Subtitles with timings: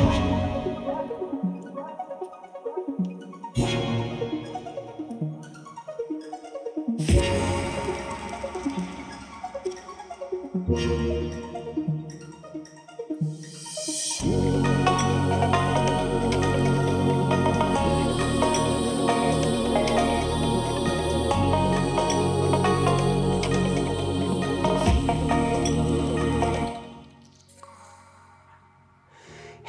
[0.00, 0.29] Bye.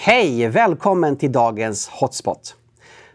[0.03, 0.47] Hej!
[0.47, 2.55] Välkommen till dagens Hotspot.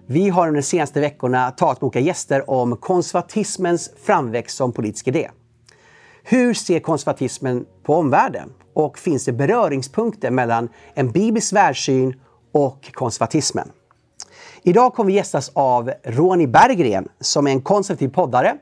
[0.07, 5.09] Vi har under de senaste veckorna talat med olika gäster om konservatismens framväxt som politisk
[5.09, 5.31] idé.
[6.25, 8.53] Hur ser konservatismen på omvärlden?
[8.75, 12.15] Och finns det beröringspunkter mellan en biblisk världssyn
[12.53, 13.71] och konservatismen?
[14.63, 18.57] Idag kommer vi gästas av Ronny Berggren som är en konservativ poddare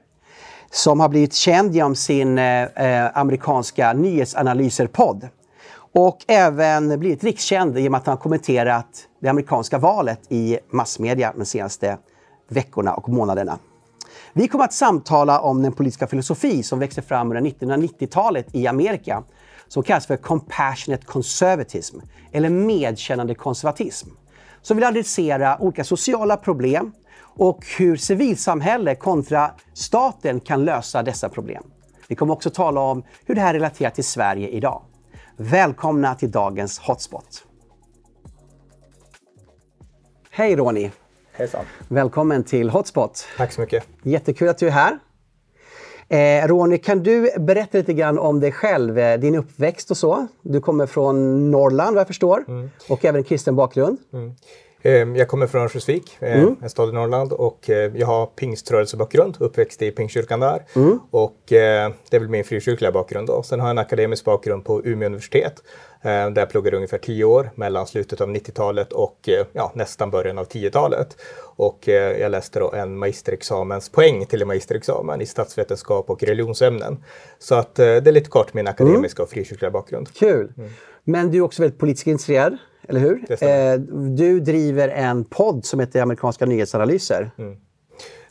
[0.71, 5.29] som har blivit känd genom sin eh, eh amerikanska nyhetsanalyser-podd
[5.95, 11.99] och även blivit rikskänd genom att han kommenterat det amerikanska valet i massmedia de senaste
[12.49, 13.59] veckorna och månaderna.
[14.33, 19.23] Vi kommer att samtala om den politiska filosofi som växte fram under 1990-talet i Amerika
[19.69, 21.99] som kallas för compassionate conservatism
[22.33, 24.09] eller medkännande konservatism.
[24.63, 31.63] Som vill adressera olika sociala problem och hur civilsamhälle kontra staten kan lösa dessa problem.
[32.09, 34.83] Vi kommer också tala om hur det här relaterar till Sverige idag.
[35.37, 37.45] Välkomna till dagens Hotspot.
[40.31, 40.91] Hej Ronny!
[41.33, 41.65] Hejsan!
[41.89, 43.27] Välkommen till Hotspot.
[43.37, 43.85] Tack så mycket.
[44.03, 44.99] Jättekul att du är här.
[46.09, 50.27] Eh, Ronny, kan du berätta lite grann om dig själv, eh, din uppväxt och så?
[50.43, 52.71] Du kommer från Norrland vad jag förstår mm.
[52.89, 53.99] och även kristen bakgrund.
[54.13, 54.35] Mm.
[54.87, 56.57] Ehm, jag kommer från Örnsköldsvik, eh, mm.
[56.63, 60.63] en stad i Norrland och eh, jag har pingströrelsebakgrund, uppväxt i pingstkyrkan där.
[60.77, 61.01] Mm.
[61.11, 63.43] Och eh, det är väl min frikyrkliga bakgrund då.
[63.43, 65.63] Sen har jag en akademisk bakgrund på Umeå universitet
[66.03, 70.49] där jag pluggade ungefär tio år mellan slutet av 90-talet och ja, nästan början av
[70.49, 71.17] 10-talet.
[71.57, 77.05] Och jag läste då en magisterexamenspoäng till en magisterexamen i statsvetenskap och religionsämnen.
[77.39, 79.25] Så att det är lite kort min akademiska mm.
[79.25, 80.15] och frikyrkliga bakgrund.
[80.15, 80.53] Kul!
[80.57, 80.71] Mm.
[81.05, 82.59] Men du är också väldigt politiskt intresserad?
[82.89, 83.25] Eller hur?
[83.43, 83.75] Eh,
[84.17, 87.31] du driver en podd som heter Amerikanska nyhetsanalyser.
[87.39, 87.57] Mm.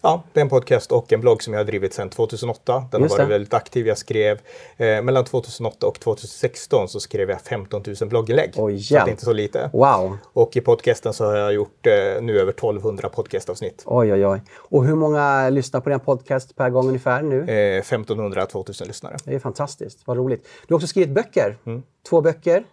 [0.06, 2.86] Ja, det är en podcast och en blogg som jag har drivit sedan 2008.
[2.92, 3.34] Den Just har varit det.
[3.34, 3.88] väldigt aktiv.
[3.88, 4.40] Jag skrev
[4.78, 8.52] eh, mellan 2008 och 2016 så skrev jag 15 000 blogginlägg.
[8.56, 9.70] Oh, så det är inte så lite.
[9.74, 10.18] Wow.
[10.24, 13.84] Och i podcasten så har jag gjort eh, nu över 1200 podcastavsnitt.
[13.86, 14.42] Oj, oj, oj.
[14.56, 17.40] Och hur många lyssnar på din podcast per gång ungefär nu?
[17.40, 19.18] Eh, 1500-2000 lyssnare.
[19.26, 20.00] Det är fantastiskt.
[20.06, 20.48] Vad roligt.
[20.68, 21.58] Du har också skrivit böcker.
[21.66, 21.84] Mm.
[22.10, 22.64] Två böcker.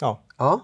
[0.00, 0.22] Ja.
[0.38, 0.60] ja.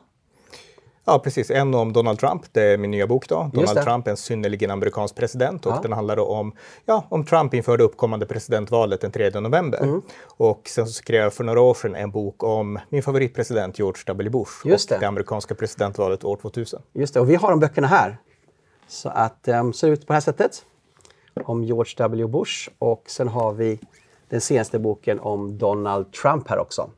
[1.04, 1.50] Ja, precis.
[1.50, 3.50] En om Donald Trump, det är min nya bok då.
[3.52, 5.80] Donald Trump en synnerligen amerikansk president och ja.
[5.82, 6.52] den handlar om,
[6.84, 9.82] ja, om Trump inför det uppkommande presidentvalet den 3 november.
[9.82, 10.02] Mm.
[10.36, 14.02] Och sen så skrev jag för några år sedan en bok om min favoritpresident George
[14.06, 14.30] W.
[14.30, 15.00] Bush Just och det.
[15.00, 16.82] det amerikanska presidentvalet år 2000.
[16.92, 18.18] Just det, och vi har de böckerna här.
[18.88, 20.64] Så att um, ser ut på det här sättet.
[21.44, 22.26] Om George W.
[22.26, 23.80] Bush och sen har vi
[24.28, 26.90] den senaste boken om Donald Trump här också.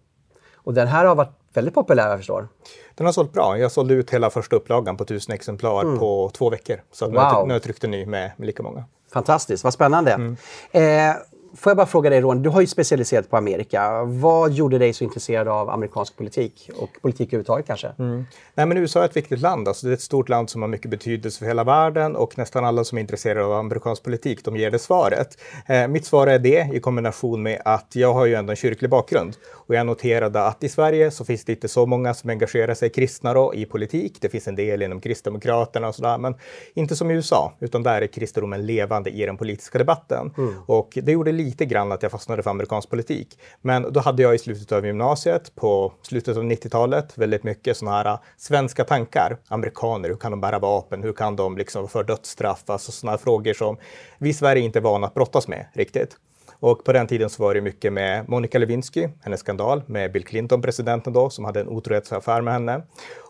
[0.54, 2.48] Och den här har varit väldigt populär jag förstår.
[2.94, 3.58] Den har sålt bra.
[3.58, 5.98] Jag sålde ut hela första upplagan på tusen exemplar mm.
[5.98, 6.82] på två veckor.
[6.92, 7.12] Så wow.
[7.14, 8.84] nu, har jag tryckt en ny med, med lika många.
[9.12, 10.12] Fantastiskt, vad spännande.
[10.12, 10.36] Mm.
[10.70, 11.16] Eh,
[11.56, 14.04] Får jag bara fråga dig Ron, du har ju specialiserat på Amerika.
[14.04, 17.92] Vad gjorde dig så intresserad av amerikansk politik och politik överhuvudtaget kanske?
[17.98, 18.24] Mm.
[18.54, 19.68] Nej, men USA är ett viktigt land.
[19.68, 22.64] Alltså, det är ett stort land som har mycket betydelse för hela världen och nästan
[22.64, 25.38] alla som är intresserade av amerikansk politik, de ger det svaret.
[25.66, 28.90] Eh, mitt svar är det i kombination med att jag har ju ändå en kyrklig
[28.90, 32.74] bakgrund och jag noterade att i Sverige så finns det inte så många som engagerar
[32.74, 34.18] sig kristna då, i politik.
[34.20, 36.34] Det finns en del inom Kristdemokraterna och sådär, men
[36.74, 40.34] inte som i USA, utan där är kristendomen levande i den politiska debatten.
[40.38, 40.54] Mm.
[40.66, 43.38] Och det gjorde lite grann att jag fastnade för amerikansk politik.
[43.60, 47.96] Men då hade jag i slutet av gymnasiet, på slutet av 90-talet, väldigt mycket sådana
[47.96, 49.38] här äh, svenska tankar.
[49.48, 51.02] Amerikaner, hur kan de bära vapen?
[51.02, 52.62] Hur kan de liksom för dödsstraff?
[52.66, 53.76] Alltså sådana frågor som
[54.18, 56.16] vi i Sverige inte är vana att brottas med riktigt.
[56.60, 60.24] Och på den tiden så var det mycket med Monica Lewinsky, hennes skandal med Bill
[60.24, 62.82] Clinton, presidenten då, som hade en otrohetsaffär med henne.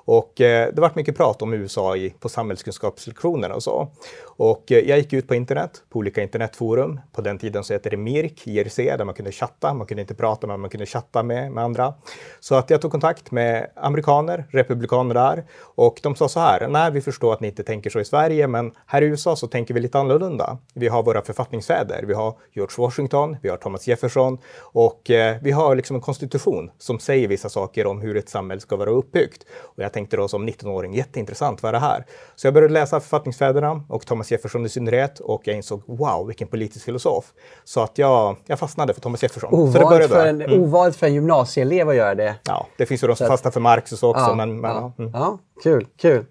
[0.07, 3.89] Och eh, det vart mycket prat om USA i, på samhällskunskapslektionerna och så.
[4.25, 7.01] Och eh, jag gick ut på internet, på olika internetforum.
[7.13, 9.75] På den tiden så hette det Mirk, IRC, där man kunde chatta.
[9.75, 11.95] Man kunde inte prata, men man kunde chatta med, med andra.
[12.41, 15.45] Så att jag tog kontakt med amerikaner, republikaner där.
[15.61, 18.47] Och de sa så här, nej, vi förstår att ni inte tänker så i Sverige,
[18.47, 20.59] men här i USA så tänker vi lite annorlunda.
[20.75, 22.05] Vi har våra författningsfäder.
[22.07, 26.71] Vi har George Washington, vi har Thomas Jefferson och eh, vi har liksom en konstitution
[26.79, 29.45] som säger vissa saker om hur ett samhälle ska vara uppbyggt.
[29.63, 32.07] Och jag tänkte då som 19-åring, jätteintressant, vad är det här?
[32.35, 36.49] Så jag började läsa författningsfäderna och Thomas Jefferson i synnerhet och jag insåg wow, vilken
[36.49, 37.25] politisk filosof.
[37.65, 39.55] Så att jag, jag fastnade för Thomas Jefferson.
[39.55, 40.63] Ovanligt för, en, mm.
[40.63, 42.35] ovanligt för en gymnasieelev att göra det.
[42.45, 44.25] Ja, det finns ju de som fastnar för Marx och så också.
[44.25, 45.11] Ja, men, men, ja, mm.
[45.15, 46.25] ja, kul, kul.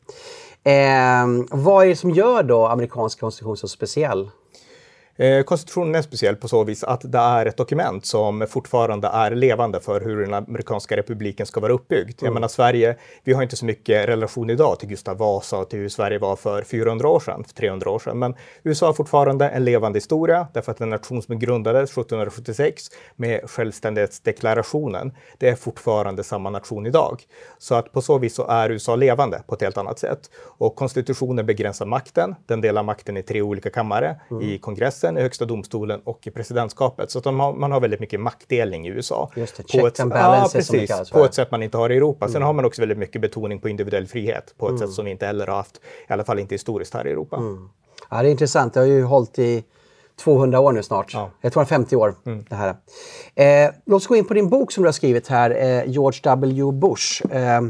[0.63, 4.29] Eh, vad är det som gör då amerikansk konstitution så speciell?
[5.17, 9.31] Eh, konstitutionen är speciell på så vis att det är ett dokument som fortfarande är
[9.31, 12.21] levande för hur den amerikanska republiken ska vara uppbyggd.
[12.21, 12.25] Mm.
[12.27, 15.79] Jag menar Sverige, vi har inte så mycket relation idag till Gustav Vasa och till
[15.79, 18.19] hur Sverige var för 400 år sedan, för 300 år sedan.
[18.19, 22.83] Men USA har fortfarande en levande historia därför att den nation som grundades 1776
[23.15, 27.23] med självständighetsdeklarationen, det är fortfarande samma nation idag.
[27.57, 30.29] Så att på så vis så är USA levande på ett helt annat sätt.
[30.57, 32.35] Och konstitutionen begränsar makten.
[32.45, 34.44] Den delar makten i tre olika kammare, mm.
[34.44, 37.12] i kongressen kongressen, i högsta domstolen och i presidentskapet.
[37.12, 39.31] Så har, man har väldigt mycket maktdelning i USA.
[39.36, 41.92] Just det, check på ett, and balance ja, precis, på ett sätt man inte har
[41.92, 42.28] i Europa.
[42.28, 42.46] Sen mm.
[42.46, 44.88] har man också väldigt mycket betoning på individuell frihet på ett mm.
[44.88, 45.78] sätt som vi inte heller har haft,
[46.10, 47.38] i alla fall inte historiskt här i Europa.
[47.38, 47.69] Mm.
[48.10, 48.74] Ja, det är intressant.
[48.74, 49.63] Det har ju hållit i
[50.19, 51.13] 200 år nu snart.
[51.13, 51.31] Ja.
[51.42, 52.16] 250 år.
[52.25, 52.46] Mm.
[52.50, 52.75] Det här.
[53.36, 56.19] Eh, låt oss gå in på din bok som du har skrivit här, eh, George
[56.24, 57.36] W Bush.
[57.36, 57.62] Eh,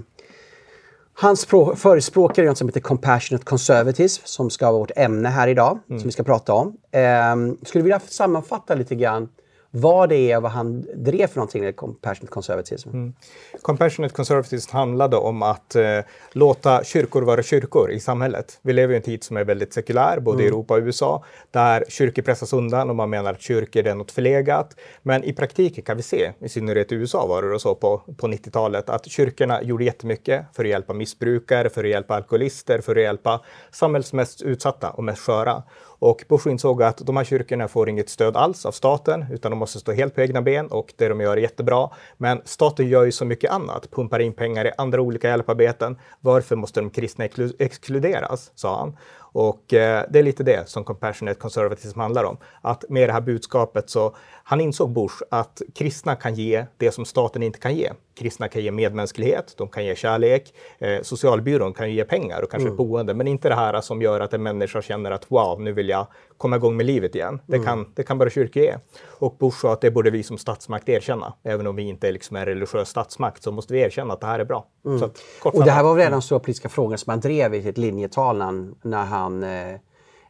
[1.17, 1.45] hans
[1.75, 5.99] förespråkar är något som heter Compassionate Conservatism som ska vara vårt ämne här idag, mm.
[5.99, 6.77] som vi ska prata om.
[6.91, 7.35] Eh,
[7.65, 9.29] skulle vilja sammanfatta lite grann
[9.75, 12.89] vad det är och vad han drev för någonting, Compassionate Conservatism.
[12.89, 13.13] Mm.
[13.61, 15.99] Compassionate Conservatism handlade om att eh,
[16.31, 18.59] låta kyrkor vara kyrkor i samhället.
[18.61, 20.45] Vi lever i en tid som är väldigt sekulär, både mm.
[20.45, 24.11] i Europa och USA, där kyrkor pressas undan och man menar att kyrkor är något
[24.11, 24.75] förlegat.
[25.01, 28.27] Men i praktiken kan vi se, i synnerhet i USA var det så på, på
[28.27, 33.01] 90-talet, att kyrkorna gjorde jättemycket för att hjälpa missbrukare, för att hjälpa alkoholister, för att
[33.01, 35.63] hjälpa samhällets mest utsatta och mest sköra.
[35.99, 39.57] Och Bush insåg att de här kyrkorna får inget stöd alls av staten, utan de
[39.57, 41.89] måste stå helt på egna ben och det de gör är jättebra.
[42.17, 45.97] Men staten gör ju så mycket annat, pumpar in pengar i andra olika hjälparbeten.
[46.19, 47.25] Varför måste de kristna
[47.59, 48.97] exkluderas, sa han.
[49.17, 52.37] Och eh, det är lite det som compassionate conservatism handlar om.
[52.61, 57.05] Att med det här budskapet så han insåg Bush att kristna kan ge det som
[57.05, 57.91] staten inte kan ge.
[58.15, 62.67] Kristna kan ge medmänsklighet, de kan ge kärlek, eh, socialbyrån kan ge pengar och kanske
[62.67, 62.77] mm.
[62.77, 65.89] boende, men inte det här som gör att en människa känner att wow, nu vill
[65.89, 66.07] jag
[66.37, 67.41] komma igång med livet igen.
[67.45, 67.65] Det, mm.
[67.65, 68.77] kan, det kan bara kyrkor ge.
[69.19, 71.33] Och Bush sa att det borde vi som statsmakt erkänna.
[71.43, 74.27] Även om vi inte är liksom en religiös statsmakt så måste vi erkänna att det
[74.27, 74.67] här är bra.
[74.85, 75.03] Mm.
[75.03, 77.77] Att, och det här var väl redan stora politiska frågor som han drev i sitt
[77.77, 78.37] linjetal
[78.81, 79.73] när han eh,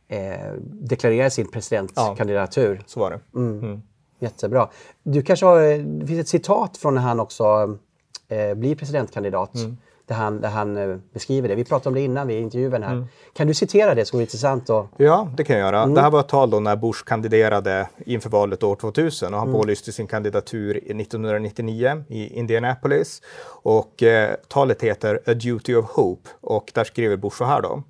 [0.07, 2.75] eh, deklarerade sin presidentkandidatur.
[2.75, 3.19] Ja, så var det.
[4.19, 4.69] Jättebra.
[5.03, 5.59] Du kanske har,
[5.99, 7.77] det finns ett citat från när han också
[8.27, 9.55] eh, blir presidentkandidat.
[9.55, 9.77] Mm.
[10.07, 11.55] Där han, där han eh, beskriver det.
[11.55, 12.91] Vi pratade om det innan i intervjun här.
[12.91, 13.05] Mm.
[13.33, 14.05] Kan du citera det?
[14.05, 14.69] Så vore intressant.
[14.69, 14.87] Och...
[14.97, 15.83] Ja, det kan jag göra.
[15.83, 15.95] Mm.
[15.95, 19.49] Det här var ett tal då när Bush kandiderade inför valet år 2000 och han
[19.49, 19.61] mm.
[19.61, 23.21] pålyste sin kandidatur 1999 i Indianapolis.
[23.47, 27.83] Och eh, talet heter A Duty of Hope och där skriver Bush så här då.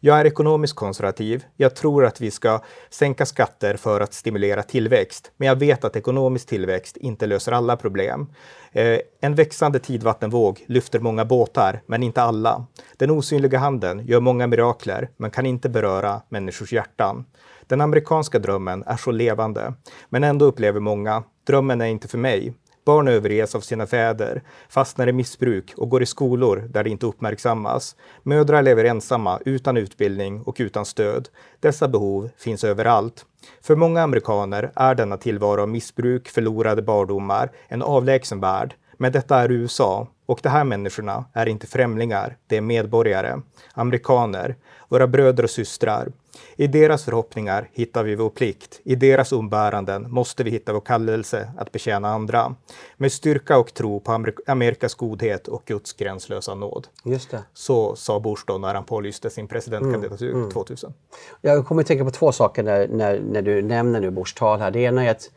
[0.00, 1.44] Jag är ekonomiskt konservativ.
[1.56, 2.60] Jag tror att vi ska
[2.90, 5.32] sänka skatter för att stimulera tillväxt.
[5.36, 8.26] Men jag vet att ekonomisk tillväxt inte löser alla problem.
[8.72, 12.66] Eh, en växande tidvattenvåg lyfter många båtar, men inte alla.
[12.96, 17.24] Den osynliga handen gör många mirakler, men kan inte beröra människors hjärtan.
[17.66, 19.74] Den amerikanska drömmen är så levande,
[20.08, 22.54] men ändå upplever många Drömmen är inte för mig.
[22.88, 27.06] Barn överges av sina fäder, fastnar i missbruk och går i skolor där det inte
[27.06, 27.96] uppmärksammas.
[28.22, 31.28] Mödrar lever ensamma, utan utbildning och utan stöd.
[31.60, 33.26] Dessa behov finns överallt.
[33.62, 38.74] För många amerikaner är denna tillvaro av missbruk, förlorade barndomar, en avlägsen värld.
[38.96, 43.40] Men detta är USA och de här människorna är inte främlingar, det är medborgare,
[43.74, 44.56] amerikaner,
[44.88, 46.08] våra bröder och systrar.
[46.56, 48.80] I deras förhoppningar hittar vi vår plikt.
[48.84, 52.54] I deras umbäranden måste vi hitta vår kallelse att betjäna andra.
[52.96, 56.86] Med styrka och tro på Amerikas godhet och Guds gränslösa nåd.
[57.04, 57.44] Just det.
[57.54, 60.52] Så sa Bush då när han pålyste sin presidentkandidatur mm, mm.
[60.52, 60.92] 2000.
[61.40, 64.60] Jag kommer att tänka på två saker när, när, när du nämner nu Bush tal
[64.60, 64.70] här.
[64.70, 65.30] Det ena är att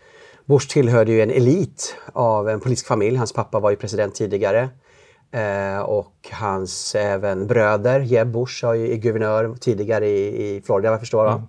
[0.46, 3.18] Bush tillhörde ju en elit av en politisk familj.
[3.18, 4.70] Hans pappa var ju president tidigare.
[5.32, 10.94] Eh, och hans även bröder, Jeb Bush var ju guvernör tidigare i, i Florida vad
[10.94, 11.28] jag förstår.
[11.28, 11.48] Mm.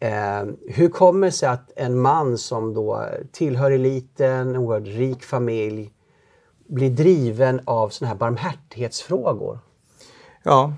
[0.00, 5.22] Eh, hur kommer det sig att en man som då tillhör eliten, en oerhört rik
[5.22, 5.92] familj,
[6.68, 9.58] blir driven av sådana här barmhärtighetsfrågor?
[10.42, 10.72] Ja,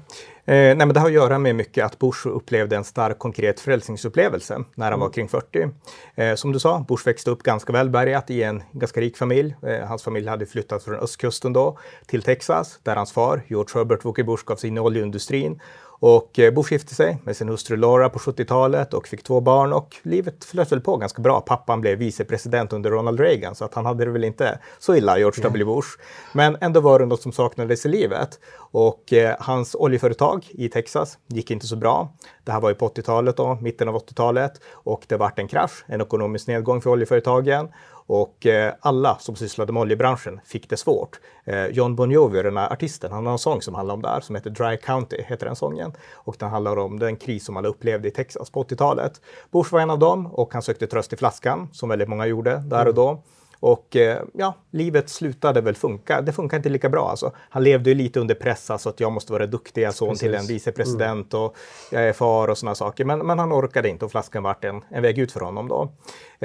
[0.44, 3.60] Eh, nej, men det har att göra med mycket att Bush upplevde en stark konkret
[3.60, 5.00] frälsningsupplevelse när han mm.
[5.00, 5.68] var kring 40.
[6.14, 9.56] Eh, som du sa, Bush växte upp ganska välbärgat i en ganska rik familj.
[9.66, 14.04] Eh, hans familj hade flyttat från östkusten då till Texas där hans far, George Herbert
[14.04, 15.60] Walker Bush, gav sig in i oljeindustrin
[16.04, 19.72] Och eh, Bush gifte sig med sin hustru Laura på 70-talet och fick två barn
[19.72, 21.40] och livet flöt väl på ganska bra.
[21.40, 25.18] Pappan blev vicepresident under Ronald Reagan så att han hade det väl inte så illa,
[25.18, 25.88] George W Bush.
[26.32, 28.40] Men ändå var det något som saknades i livet.
[28.56, 32.14] Och eh, hans oljeföretag i Texas gick inte så bra.
[32.44, 35.84] Det här var ju på 80-talet då, mitten av 80-talet och det vart en krasch,
[35.86, 37.68] en ekonomisk nedgång för oljeföretagen
[38.06, 41.20] och eh, alla som sysslade med oljebranschen fick det svårt.
[41.44, 44.08] Eh, John Bon Jovi, den här artisten, han har en sång som handlar om det
[44.08, 45.92] här som heter Dry County, heter den sången.
[46.12, 49.20] Och den handlar om den kris som alla upplevde i Texas på 80-talet.
[49.50, 52.62] Bush var en av dem och han sökte tröst i flaskan, som väldigt många gjorde
[52.66, 53.22] där och då.
[53.62, 56.20] Och eh, ja, livet slutade väl funka.
[56.20, 57.32] Det funkar inte lika bra alltså.
[57.50, 60.20] Han levde ju lite under press, alltså att jag måste vara duktiga son Precis.
[60.20, 61.44] till en vicepresident mm.
[61.44, 61.56] och
[61.90, 63.04] jag är far och sådana saker.
[63.04, 65.92] Men, men han orkade inte och flaskan vart en, en väg ut för honom då.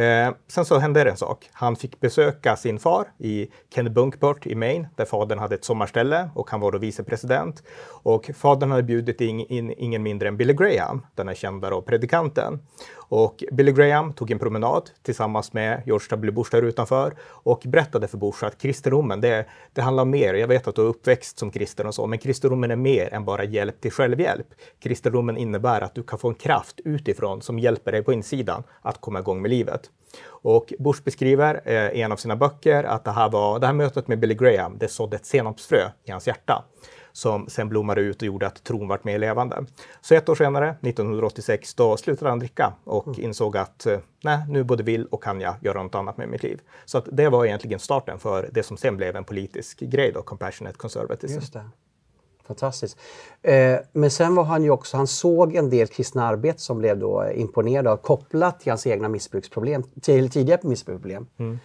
[0.01, 1.50] Eh, sen så hände det en sak.
[1.53, 6.50] Han fick besöka sin far i Kennebunkport i Maine, där fadern hade ett sommarställe och
[6.50, 7.63] han var då vicepresident.
[7.88, 11.81] Och fadern hade bjudit in, in ingen mindre än Billy Graham, den här kända då,
[11.81, 12.59] predikanten.
[13.09, 16.31] Och Billy Graham tog en promenad tillsammans med George W.
[16.31, 20.33] Bush där utanför och berättade för Bush att kristendomen, det, det handlar om mer.
[20.33, 23.25] Jag vet att du är uppväxt som kristen och så, men kristendomen är mer än
[23.25, 24.47] bara hjälp till självhjälp.
[24.79, 29.01] Kristendomen innebär att du kan få en kraft utifrån som hjälper dig på insidan att
[29.01, 29.89] komma igång med livet.
[30.25, 33.73] Och Bush beskriver eh, i en av sina böcker att det här, var, det här
[33.73, 36.63] mötet med Billy Graham, det sådde ett senapsfrö i hans hjärta
[37.17, 39.65] som sen blommade ut och gjorde att tron vart mer levande.
[40.01, 43.21] Så ett år senare, 1986, då slutade han dricka och mm.
[43.21, 46.43] insåg att eh, nej, nu både vill och kan jag göra något annat med mitt
[46.43, 46.62] liv.
[46.86, 50.21] Så att det var egentligen starten för det som sen blev en politisk grej då,
[50.21, 51.36] Compassionate Conservatism.
[51.36, 51.69] Just det.
[52.47, 52.97] Fantastiskt.
[53.41, 57.00] Eh, men sen var han ju också, han såg en del kristna arbete som blev
[57.00, 61.27] då imponerad av kopplat till hans egna missbruksproblem, till tidigare missbruksproblem.
[61.38, 61.59] Mm.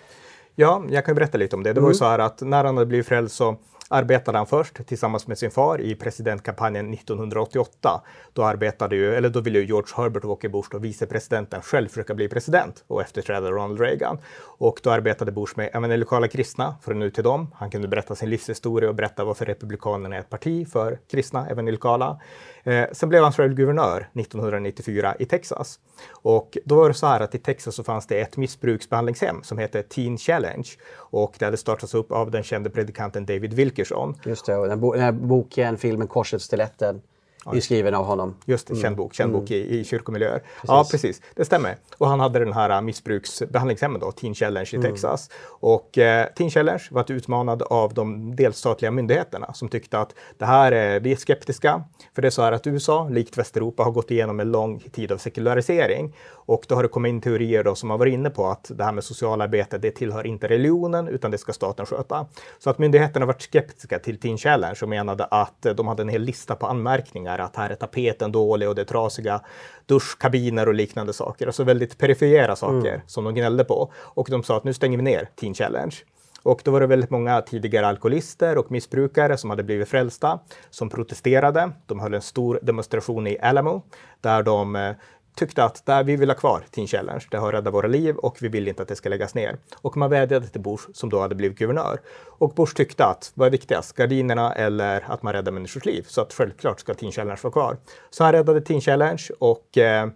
[0.55, 1.73] Ja, jag kan berätta lite om det.
[1.73, 1.99] Det var ju mm.
[1.99, 3.57] så här att när han hade blivit frälst så
[3.93, 8.03] arbetade han först tillsammans med sin far i presidentkampanjen 1988.
[8.33, 12.15] Då, arbetade ju, eller då ville ju George Herbert Walker Bush, då vicepresidenten, själv försöka
[12.15, 14.19] bli president och efterträda Ronald Reagan.
[14.59, 17.55] Och då arbetade Bush med evangelikala kristna för att ut till dem.
[17.55, 21.69] Han kunde berätta sin livshistoria och berätta varför Republikanerna är ett parti för kristna även
[21.73, 22.21] lokala.
[22.65, 25.79] Eh, sen blev han själv guvernör 1994 i Texas.
[26.11, 29.59] Och då var det så här att i Texas så fanns det ett missbruksbehandlingshem som
[29.59, 30.69] hette Teen Challenge.
[30.97, 34.15] Och det hade startats upp av den kände predikanten David Wilkerson.
[34.25, 37.03] Just det, och den, bo den här boken, filmen Korsets stiletten
[37.47, 38.35] är skriven av honom.
[38.45, 39.41] Just det, känd bok, känd mm.
[39.41, 40.39] bok i, i kyrkomiljöer.
[40.39, 40.69] Precis.
[40.69, 41.23] Ja, precis.
[41.35, 41.77] Det stämmer.
[41.99, 44.91] Och han hade den här äh, missbruksbehandlingshemmet då, Teen Challenge i mm.
[44.91, 45.31] Texas.
[45.45, 50.73] Och eh, Teen Challenge var utmanad av de delstatliga myndigheterna som tyckte att det här
[50.73, 51.85] är, vi är skeptiska.
[52.15, 55.13] För det är så här att USA, likt Västeuropa, har gått igenom en lång tid
[55.13, 56.15] av sekularisering.
[56.31, 58.85] Och då har det kommit in teorier då som har varit inne på att det
[58.85, 62.27] här med socialarbete, det tillhör inte religionen utan det ska staten sköta.
[62.59, 66.23] Så att myndigheterna varit skeptiska till Teen Challenge och menade att de hade en hel
[66.23, 69.41] lista på anmärkningar att här är tapeten dålig och det är trasiga
[69.87, 71.47] duschkabiner och liknande saker.
[71.47, 73.01] Alltså väldigt perifera saker mm.
[73.07, 73.93] som de gnällde på.
[73.97, 75.97] Och de sa att nu stänger vi ner Teen Challenge.
[76.43, 80.39] Och då var det väldigt många tidigare alkoholister och missbrukare som hade blivit frälsta
[80.71, 81.71] som protesterade.
[81.87, 83.83] De höll en stor demonstration i Alamo
[84.21, 84.93] där de eh,
[85.35, 87.25] tyckte att där vi vill ha kvar Teen Challenge.
[87.31, 89.57] Det har räddat våra liv och vi vill inte att det ska läggas ner.
[89.75, 92.01] Och man vädjade till Bush som då hade blivit guvernör.
[92.27, 96.05] Och Bush tyckte att vad är viktigast, gardinerna eller att man räddar människors liv?
[96.09, 97.77] Så att självklart ska Teen Challenge vara kvar.
[98.11, 100.09] Så han räddade Teen Challenge och eh,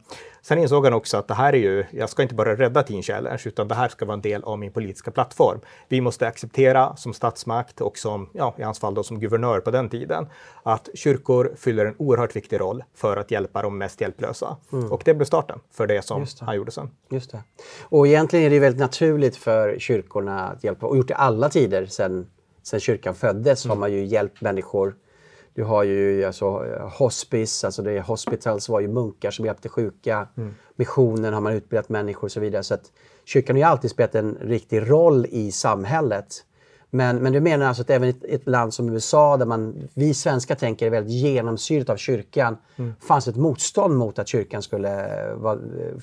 [0.48, 3.02] Sen insåg han också att det här är ju, jag ska inte bara rädda Teen
[3.02, 5.60] Challenge, utan det här ska vara en del av min politiska plattform.
[5.88, 9.70] Vi måste acceptera som statsmakt och som, ja, i hans fall då som guvernör på
[9.70, 10.26] den tiden,
[10.62, 14.56] att kyrkor fyller en oerhört viktig roll för att hjälpa de mest hjälplösa.
[14.72, 14.92] Mm.
[14.92, 16.44] Och det blev starten för det som det.
[16.44, 16.90] han gjorde sen.
[17.10, 17.42] Just det.
[17.82, 21.86] Och egentligen är det väldigt naturligt för kyrkorna att hjälpa, och gjort det alla tider
[21.86, 22.26] sedan
[22.62, 23.70] sen kyrkan föddes mm.
[23.70, 24.94] har man ju hjälpt människor
[25.56, 26.46] du har ju alltså,
[26.98, 30.28] hospice, alltså det är hospitals var ju munkar som hjälpte sjuka.
[30.36, 30.54] Mm.
[30.74, 32.62] Missionen har man utbildat människor och så vidare.
[32.62, 32.92] Så att
[33.24, 36.44] kyrkan har ju alltid spelat en riktig roll i samhället.
[36.90, 39.88] Men, men du menar alltså att även i ett, ett, land som USA där man,
[39.94, 42.94] vi svenskar tänker är väldigt genomsyrat av kyrkan, mm.
[43.00, 44.88] fanns ett motstånd mot att kyrkan skulle
[45.34, 45.58] vara,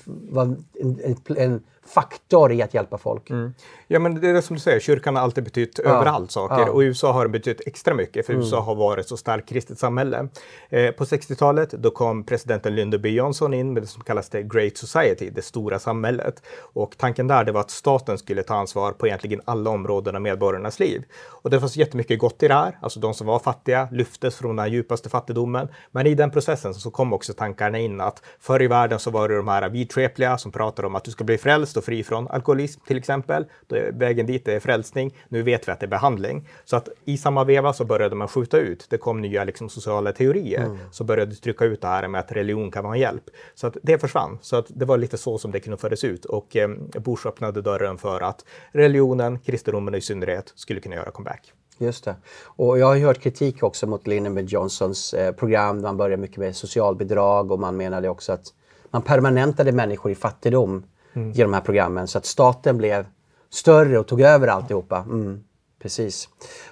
[0.06, 0.44] vara
[0.80, 3.30] en, en, en faktor i att hjälpa folk.
[3.30, 3.54] Mm.
[3.86, 5.90] Ja, men det är det som du säger, kyrkan har alltid betytt ja.
[5.90, 6.70] överallt saker ja.
[6.70, 8.42] och USA har betytt extra mycket för mm.
[8.42, 10.28] USA har varit så starkt kristet samhälle.
[10.68, 14.42] Eh, på 60-talet då kom presidenten Lyndon B Johnson in med det som kallas the
[14.42, 16.42] Great Society, det stora samhället.
[16.60, 20.22] Och tanken där det var att staten skulle ta ansvar på egentligen alla områden av
[20.22, 21.04] medborgarnas liv.
[21.26, 24.56] Och det fanns jättemycket gott i det här, alltså de som var fattiga lyftes från
[24.56, 25.68] den djupaste fattigdomen.
[25.90, 29.28] Men i den processen så kom också tankarna in att förr i världen så var
[29.28, 32.28] det de här vidskepliga som pratade om att du ska bli frälst stå fri från
[32.28, 33.46] alkoholism till exempel.
[33.66, 35.14] Då vägen dit är frälsning.
[35.28, 36.48] Nu vet vi att det är behandling.
[36.64, 38.86] Så att i samma veva så började man skjuta ut.
[38.90, 40.78] Det kom nya liksom, sociala teorier mm.
[40.90, 43.24] så började trycka ut det här med att religion kan vara en hjälp.
[43.54, 44.38] Så att det försvann.
[44.42, 46.68] Så att det var lite så som det kunde föras ut och eh,
[47.04, 51.52] Bush öppnade dörren för att religionen, kristendomen i synnerhet, skulle kunna göra comeback.
[51.78, 52.16] Just det.
[52.44, 55.80] Och jag har hört kritik också mot Lyndon Johnsons eh, program.
[55.80, 58.44] Man började mycket med socialbidrag och man menade också att
[58.90, 61.32] man permanentade människor i fattigdom mm.
[61.32, 63.06] genom de här programmen så att staten blev
[63.50, 64.98] större och tog över alltihopa.
[64.98, 65.44] Mm,
[65.82, 66.28] precis.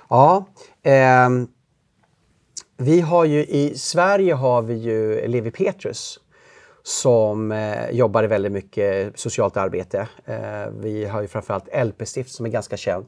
[0.09, 0.47] Ja,
[0.83, 1.29] eh,
[2.77, 6.19] vi har ju i Sverige har vi ju Levi Petrus
[6.83, 10.09] som eh, i väldigt mycket socialt arbete.
[10.25, 13.07] Eh, vi har ju framförallt LP-stift som är ganska känd.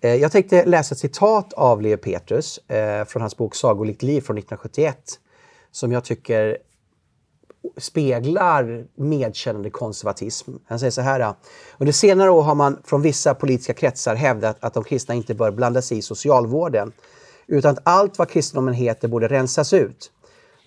[0.00, 4.20] Eh, jag tänkte läsa ett citat av Leo Petrus eh, från hans bok Sagolikt liv
[4.20, 4.98] från 1971
[5.70, 6.58] som jag tycker
[7.76, 10.50] speglar medkännande konservatism.
[10.66, 11.34] Han säger så här.
[11.78, 15.50] Under senare år har man från vissa politiska kretsar hävdat att de kristna inte bör
[15.50, 16.92] blanda sig i socialvården
[17.46, 20.12] utan att allt vad kristendomen heter borde rensas ut.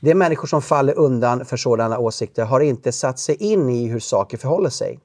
[0.01, 3.99] De människor som faller undan för sådana åsikter har inte satt sig in i hur
[3.99, 4.99] saker förhåller sig.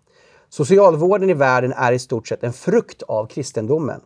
[0.48, 4.00] Socialvården i världen är i stort sett en frukt av kristendomen.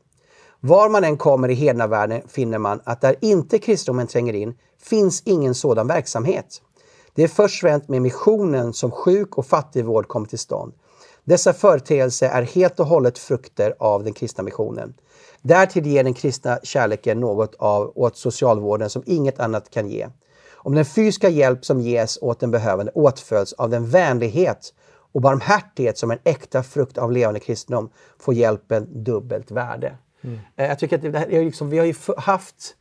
[0.61, 5.23] Var man än kommer i hednavärlden finner man att där inte kristendomen tränger in finns
[5.25, 6.61] ingen sådan verksamhet.
[7.15, 10.73] Det är först främst med missionen som sjuk och fattigvård kommer till stånd.
[11.25, 14.95] Dessa företeelser är helt och hållet frukter av den kristna missionen.
[15.43, 20.09] Därtill ger den kristna kärleken något av åt socialvården som inget annat kan ge.
[20.53, 24.75] Om den fysiska hjälp som ges åt den behövande åtföljs av den vänlighet
[25.13, 29.97] och barmhärtighet som en äkta frukt av levande kristendom får hjälpen dubbelt värde.
[30.25, 30.39] Mm.
[30.57, 32.77] Eh, jag tycker att det här är liksom, vi har ju haft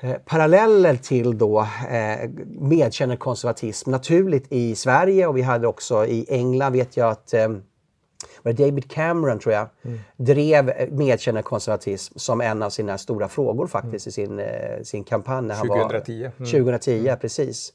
[0.00, 6.72] eh, paralleller till då eh, konservatism naturligt i Sverige och vi hade också i England
[6.72, 7.48] vet jag att eh,
[8.42, 9.98] David Cameron, tror jag, mm.
[10.16, 14.08] drev medkännande konservatism som en av sina stora frågor faktiskt mm.
[14.08, 15.50] i sin, eh, sin kampanj.
[15.50, 16.22] 2010.
[16.22, 16.50] Var, mm.
[16.50, 17.72] 2010, precis.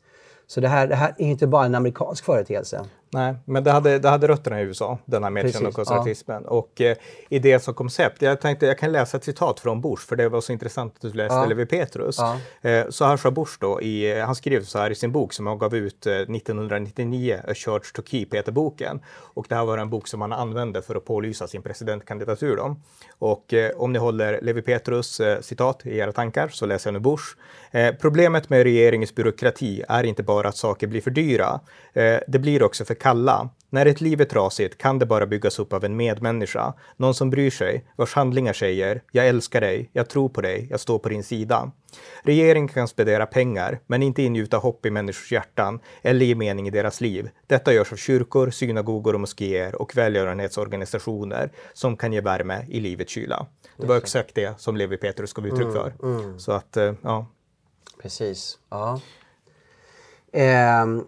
[0.48, 2.86] Så det här, det här är inte bara en amerikansk företeelse.
[3.14, 5.84] Nej, men det hade, det hade rötterna i USA, den här medkännande
[6.28, 6.40] Ja.
[6.40, 6.98] Och eh,
[7.30, 10.42] idé som koncept, jag tänkte jag kan läsa ett citat från Bush, för det var
[10.42, 11.46] så intressant att du läste ja.
[11.46, 12.18] Levi Petrus.
[12.20, 12.70] Ja.
[12.70, 15.48] Eh, så här sa Bush då, i, han skrev så här i sin bok som
[15.48, 19.00] han gav ut eh, 1999, A Church to Keep heter boken.
[19.34, 22.56] Och det här var en bok som han använde för att pålysa sin presidentkandidatur.
[22.56, 22.76] Då.
[23.20, 26.94] Och eh, om ni håller Levi Petrus eh, citat i era tankar så läser jag
[26.94, 27.24] nu Bush.
[27.72, 31.60] Eh, problemet med regeringens byråkrati är inte bara att saker blir för dyra.
[32.28, 33.50] det blir också för kalla.
[33.70, 37.30] När ett liv är trasigt kan det bara byggas upp av en medmänniska, någon som
[37.30, 41.10] bryr sig, vars handlingar säger “jag älskar dig, jag tror på dig, jag står på
[41.10, 41.72] din sida”.
[42.24, 46.72] Regeringen kan spendera pengar, men inte ingjuta hopp i människors hjärtan eller ge mening i
[46.72, 47.30] deras liv.
[47.48, 53.12] Detta görs av kyrkor, synagogor och moskéer och välgörenhetsorganisationer som kan ge värme i livets
[53.12, 53.46] kyla.
[53.78, 55.94] Det var exakt det som Levi Petrus gav uttryck mm, för.
[56.04, 56.40] Mm, mm.
[56.40, 57.26] Så att, eh, ja.
[58.02, 58.60] Precis.
[58.70, 59.00] Ja.
[60.34, 61.08] Um,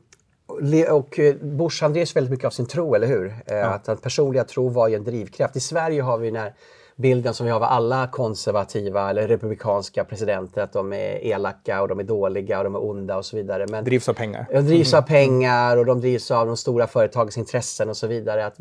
[0.92, 3.28] och eh, Bush han drevs väldigt mycket av sin tro, eller hur?
[3.46, 3.66] Eh, ja.
[3.66, 5.56] Att den personliga tro var ju en drivkraft.
[5.56, 6.54] I Sverige har vi den här
[6.96, 11.88] bilden som vi har av alla konservativa eller republikanska presidenter, att de är elaka och
[11.88, 13.66] de är dåliga och de är onda och så vidare.
[13.70, 14.48] Men drivs av pengar.
[14.52, 15.08] De drivs av mm.
[15.08, 18.46] pengar och de drivs av de stora företagens intressen och så vidare.
[18.46, 18.56] Att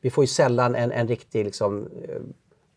[0.00, 2.20] vi får ju sällan en, en riktig liksom, eh,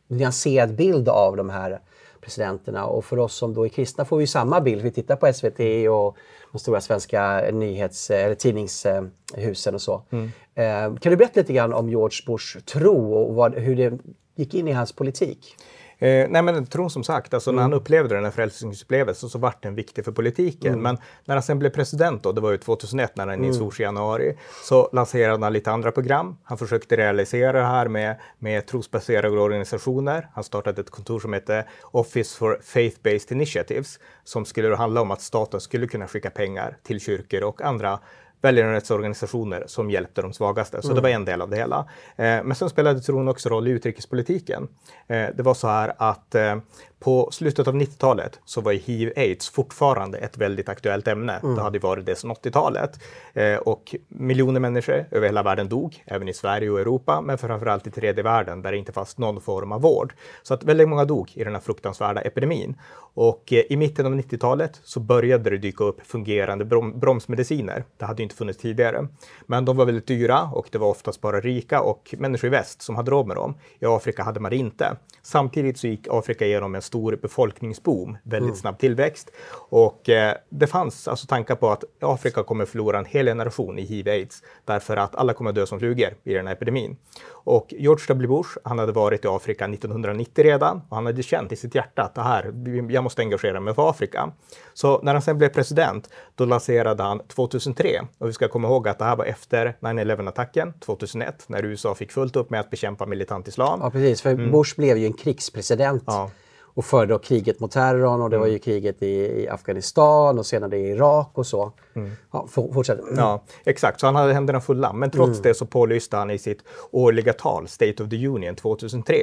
[0.08, 1.80] nyanserad bild av de här
[2.22, 2.86] presidenterna.
[2.86, 4.82] Och för oss som då är kristna får vi samma bild.
[4.82, 6.18] Vi tittar på SVT och
[6.52, 10.04] de stora svenska nyhets eller tidningshusen och så.
[10.10, 10.32] Mm.
[10.56, 14.00] Eh, kan du berätta lite grann om George Bush tro och vad, hur det
[14.36, 15.56] gick in i hans politik?
[16.02, 17.56] Eh, nej men tron som sagt, alltså mm.
[17.56, 20.74] när han upplevde den här frälsningsupplevelsen så vart den viktig för politiken.
[20.74, 20.84] Mm.
[20.84, 23.48] Men när han sen blev president då, det var ju 2001 när han mm.
[23.48, 26.38] insågs i januari, så lanserade han lite andra program.
[26.44, 30.30] Han försökte realisera det här med, med trosbaserade organisationer.
[30.34, 35.22] Han startade ett kontor som hette Office for Faith-Based Initiatives som skulle handla om att
[35.22, 38.00] staten skulle kunna skicka pengar till kyrkor och andra
[38.42, 40.82] välgörenhetsorganisationer som hjälpte de svagaste.
[40.82, 40.96] Så mm.
[40.96, 41.80] det var en del av det hela.
[42.16, 44.68] Eh, men sen spelade tron också roll i utrikespolitiken.
[45.08, 46.56] Eh, det var så här att eh,
[47.00, 51.40] på slutet av 90-talet så var hiv-aids fortfarande ett väldigt aktuellt ämne.
[51.44, 51.56] Mm.
[51.56, 53.00] Det hade varit det sedan 80-talet.
[53.34, 57.88] Eh, och miljoner människor över hela världen dog, även i Sverige och Europa, men framförallt
[57.88, 60.14] i tredje världen där det inte fanns någon form av vård.
[60.44, 62.76] Så att väldigt många dog i den här fruktansvärda epidemin.
[63.14, 67.84] Och eh, i mitten av 90-talet så började det dyka upp fungerande brom bromsmediciner.
[67.98, 69.08] Det hade inte funnits tidigare.
[69.46, 72.82] Men de var väldigt dyra och det var oftast bara rika och människor i väst
[72.82, 73.56] som hade råd med dem.
[73.80, 74.98] I Afrika hade man det inte.
[75.22, 79.32] Samtidigt så gick Afrika igenom en stor befolkningsboom, väldigt snabb tillväxt.
[79.70, 83.82] Och eh, det fanns alltså tankar på att Afrika kommer förlora en hel generation i
[83.82, 86.98] hiv-aids därför att alla kommer dö som flugor i den här epidemin.
[87.30, 88.28] Och George W.
[88.28, 92.02] Bush, han hade varit i Afrika 1990 redan och han hade känt i sitt hjärta
[92.04, 92.44] att det här,
[92.92, 94.32] jag måste engagera mig för Afrika.
[94.74, 98.88] Så när han sen blev president, då lanserade han 2003, och vi ska komma ihåg
[98.88, 103.06] att det här var efter 9-11-attacken 2001, när USA fick fullt upp med att bekämpa
[103.06, 103.80] militant islam.
[103.84, 104.52] Ja, precis, för mm.
[104.52, 106.04] Bush blev ju en krigspresident.
[106.08, 106.32] Ja
[106.80, 108.60] och före då kriget mot terrorn och det var ju mm.
[108.60, 111.72] kriget i, i Afghanistan och senare i Irak och så.
[111.94, 112.12] Mm.
[112.32, 113.00] Ja, fortsätt.
[113.00, 113.16] Mm.
[113.18, 114.94] Ja, exakt, så han hade händerna fulla.
[114.94, 115.42] Men trots mm.
[115.42, 116.60] det så pålyste han i sitt
[116.92, 119.16] årliga tal, State of the Union 2003,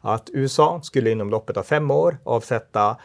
[0.00, 2.96] att USA skulle inom loppet av fem år avsätta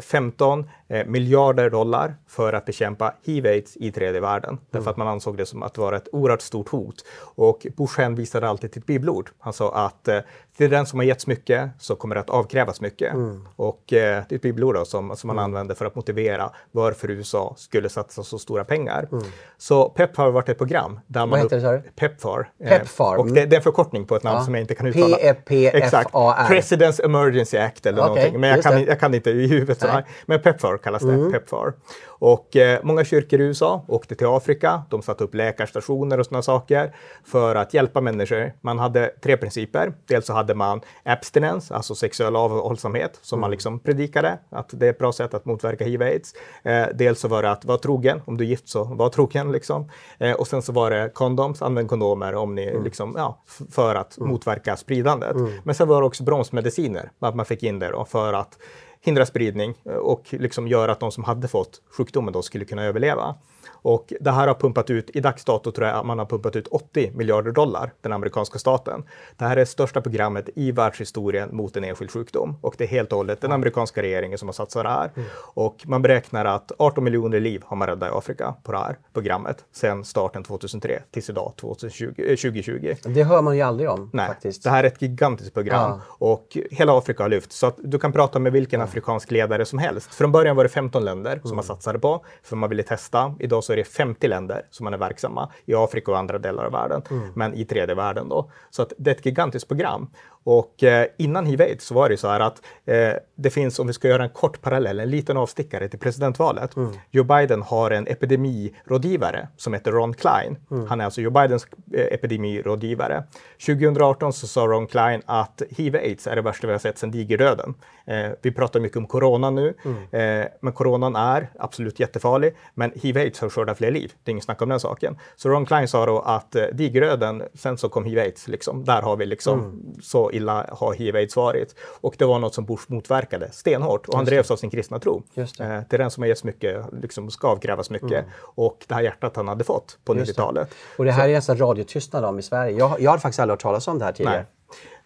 [0.00, 4.50] 15 eh, miljarder dollar för att bekämpa hiv-aids i tredje världen.
[4.50, 4.60] Mm.
[4.70, 7.04] Därför att man ansåg det som att vara ett oerhört stort hot.
[7.20, 9.30] Och Bush hänvisade alltid till ett bibelord.
[9.38, 10.18] Han sa att eh,
[10.56, 13.14] till den som har getts mycket så kommer det att avkrävas mycket.
[13.14, 13.48] Mm.
[13.56, 15.44] Och eh, det är ett bibelord då, som, som man mm.
[15.44, 19.08] använder för att motivera varför USA skulle satsa så stora pengar.
[19.12, 19.24] Mm.
[19.58, 21.00] Så Pepfar har varit ett program.
[21.06, 21.62] Där man Vad heter det?
[21.62, 21.80] Sorry?
[21.96, 22.50] Pepfar.
[22.60, 23.16] Eh, Pepfar.
[23.16, 24.44] och det, det, är en förkortning på ett namn ja.
[24.44, 25.16] som jag inte kan uttala.
[25.16, 26.46] P-E-P-F-A-R.
[26.48, 28.40] President's Emergency Act eller okay, någonting.
[28.40, 30.04] Men jag kan, jag kan, inte i huvudet.
[30.26, 31.14] Men Pepfar kallas det.
[31.14, 31.32] Mm.
[31.32, 31.72] Pepfar.
[32.06, 34.82] Och eh, många kyrkor i USA åkte till Afrika.
[34.90, 36.94] De satte upp läkarstationer och sådana saker
[37.24, 38.52] för att hjälpa människor.
[38.60, 39.92] Man hade tre principer.
[40.06, 43.40] Dels så hade man abstinens, alltså sexuell avhållsamhet, som mm.
[43.40, 46.34] man liksom predikade att det är ett bra sätt att motverka hiv-aids.
[46.62, 48.22] Eh, dels så var det att vara trogen.
[48.24, 49.90] Om du är gift så var trogen liksom.
[50.18, 52.84] Eh, och sen så var det kondoms, använd kondomer om ni mm.
[52.84, 54.30] liksom, ja, för att mm.
[54.30, 55.34] motverka spridandet.
[55.36, 55.52] Mm.
[55.64, 58.58] Men sen var det också bromsmediciner, att man fick in det då för att
[59.00, 62.84] hindra spridning eh, och liksom göra att de som hade fått sjukdomen då skulle kunna
[62.84, 63.34] överleva.
[63.68, 66.56] Och det här har pumpat ut, i dags dato tror jag att man har pumpat
[66.56, 69.02] ut 80 miljarder dollar, den amerikanska staten.
[69.36, 72.56] Det här är det största programmet i världshistorien mot en enskild sjukdom.
[72.60, 75.10] Och det är helt och hållet den amerikanska regeringen som har satsat det här.
[75.16, 75.28] Mm.
[75.36, 78.98] Och man beräknar att 18 miljoner liv har man räddat i Afrika på det här
[79.12, 82.14] programmet sedan starten 2003 tills idag 2020.
[82.16, 82.94] 2020.
[83.02, 84.10] Det hör man ju aldrig om.
[84.12, 84.62] Nej, faktiskt.
[84.62, 86.00] det här är ett gigantiskt program ja.
[86.08, 87.52] och hela Afrika har lyft.
[87.52, 90.14] Så att du kan prata med vilken afrikansk ledare som helst.
[90.14, 91.56] Från början var det 15 länder som mm.
[91.56, 93.34] man satsade på för man ville testa.
[93.38, 96.64] Idag så är det 50 länder som man är verksamma i Afrika och andra delar
[96.64, 97.32] av världen, mm.
[97.34, 98.50] men i tredje världen då.
[98.70, 100.10] Så att det är ett gigantiskt program.
[100.52, 103.92] Och eh, innan hiv-aids så var det så här att eh, det finns, om vi
[103.92, 106.76] ska göra en kort parallell, en liten avstickare till presidentvalet.
[106.76, 106.92] Mm.
[107.10, 110.56] Joe Biden har en epidemirådgivare som heter Ron Klein.
[110.70, 110.86] Mm.
[110.86, 113.24] Han är alltså Joe Bidens eh, epidemirådgivare.
[113.66, 117.74] 2018 så sa Ron Klein att hiv-aids är det värsta vi har sett sedan digerdöden.
[118.10, 120.42] Eh, vi pratar mycket om corona nu, mm.
[120.42, 122.56] eh, men coronan är absolut jättefarlig.
[122.74, 124.12] Men hiv-aids har skördat fler liv.
[124.24, 125.18] Det är inget snack om den saken.
[125.36, 128.48] Så Ron Klein sa då att eh, digerdöden, sen så kom hiv-aids.
[128.48, 128.84] Liksom.
[128.84, 130.00] Där har vi liksom mm.
[130.02, 131.74] så illa har hiv-aids varit.
[132.00, 135.22] Och det var något som Bush motverkade stenhårt och han drevs av sin kristna tro.
[135.34, 135.64] Just det.
[135.64, 138.10] Eh, det är den som har getts mycket, liksom ska avkrävas mycket.
[138.10, 138.30] Mm.
[138.40, 140.74] Och det här hjärtat han hade fått på 90-talet.
[140.96, 141.28] Och det här så.
[141.28, 142.78] är nästan radiotystnad om i Sverige.
[142.78, 144.36] Jag, jag har faktiskt aldrig hört talas om det här tidigare.
[144.36, 144.46] Nej.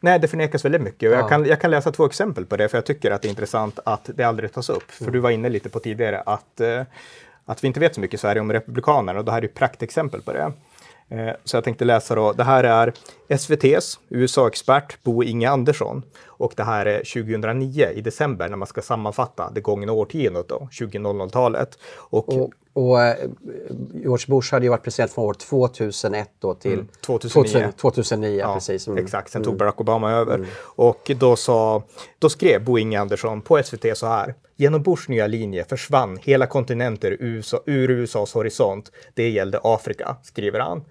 [0.00, 1.08] Nej, det förnekas väldigt mycket.
[1.08, 1.20] Och ja.
[1.20, 3.30] jag, kan, jag kan läsa två exempel på det, för jag tycker att det är
[3.30, 4.90] intressant att det aldrig tas upp.
[4.90, 5.12] För mm.
[5.12, 6.82] du var inne lite på tidigare att, eh,
[7.44, 10.22] att vi inte vet så mycket i Sverige om republikaner och det här är praktexempel
[10.22, 10.52] på det.
[11.08, 12.32] Eh, så jag tänkte läsa då.
[12.32, 12.92] Det här är
[13.28, 18.82] SVTs USA-expert Bo Inge Andersson och det här är 2009 i december när man ska
[18.82, 21.78] sammanfatta det gångna årtiondet, 2000-talet.
[21.96, 23.12] Och, och, och uh,
[23.94, 27.72] George Bush hade ju varit president från år 2001 då till mm, 2009.
[27.80, 28.88] 2009 ja, precis.
[28.88, 29.04] Mm.
[29.04, 29.58] Exakt, sen tog mm.
[29.58, 30.34] Barack Obama över.
[30.34, 30.48] Mm.
[30.60, 31.82] Och då, sa,
[32.18, 34.34] då skrev Bo Inge Andersson på SVT så här.
[34.56, 38.90] Genom Bushs nya linje försvann hela kontinenter USA, ur USAs horisont.
[39.14, 40.84] Det gällde Afrika, skriver han.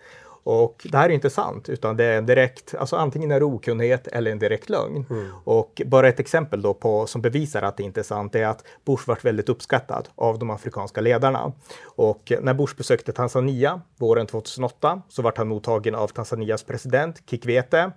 [0.43, 3.45] Och det här är inte sant, utan det är en direkt, alltså antingen är det
[3.45, 5.05] okunnighet eller en direkt lögn.
[5.09, 5.27] Mm.
[5.43, 8.63] Och bara ett exempel då på, som bevisar att det inte är sant är att
[8.85, 11.51] Bush var väldigt uppskattad av de afrikanska ledarna.
[11.83, 17.91] Och när Bush besökte Tanzania våren 2008 så var han mottagen av Tanzanias president Kikwete.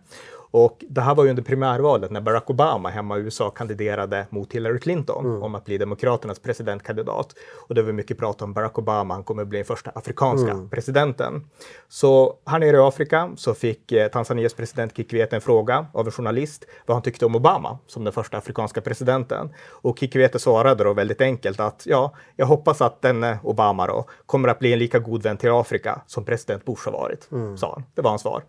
[0.58, 4.52] Och det här var ju under primärvalet när Barack Obama hemma i USA kandiderade mot
[4.52, 5.42] Hillary Clinton mm.
[5.42, 7.34] om att bli Demokraternas presidentkandidat.
[7.68, 10.70] Och det var mycket prat om Barack Obama, han kommer bli den första afrikanska mm.
[10.70, 11.50] presidenten.
[11.88, 16.12] Så här nere i Afrika så fick eh, Tanzanias president Kikwete en fråga av en
[16.12, 19.54] journalist vad han tyckte om Obama som den första afrikanska presidenten.
[19.68, 24.48] Och Kikwete svarade då väldigt enkelt att ja, jag hoppas att denne Obama då kommer
[24.48, 27.56] att bli en lika god vän till Afrika som president Bush har varit, mm.
[27.56, 27.84] sa han.
[27.94, 28.42] Det var hans svar.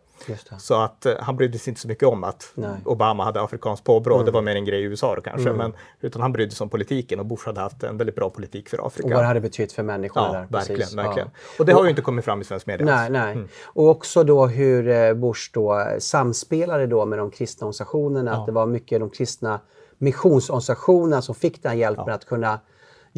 [0.59, 2.69] Så att uh, han brydde sig inte så mycket om att Nej.
[2.85, 4.13] Obama hade afrikanskt påbrå.
[4.15, 4.25] Mm.
[4.25, 5.49] Det var mer en grej i USA då kanske.
[5.49, 5.57] Mm.
[5.57, 8.69] Men, utan han brydde sig om politiken och Bush hade haft en väldigt bra politik
[8.69, 9.07] för Afrika.
[9.07, 10.47] Och vad det hade betytt för människorna ja, där.
[10.49, 10.97] Verkligen, precis.
[10.97, 11.29] verkligen.
[11.33, 11.59] Ja.
[11.59, 12.85] Och det har ju inte kommit fram i svensk media.
[12.85, 13.33] Nej, nej.
[13.33, 13.47] Mm.
[13.63, 18.31] Och också då hur eh, Bush då samspelade då med de kristna organisationerna.
[18.31, 18.37] Ja.
[18.37, 19.59] Att det var mycket de kristna
[19.97, 22.13] missionsorganisationerna som fick den hjälpen ja.
[22.13, 22.59] att kunna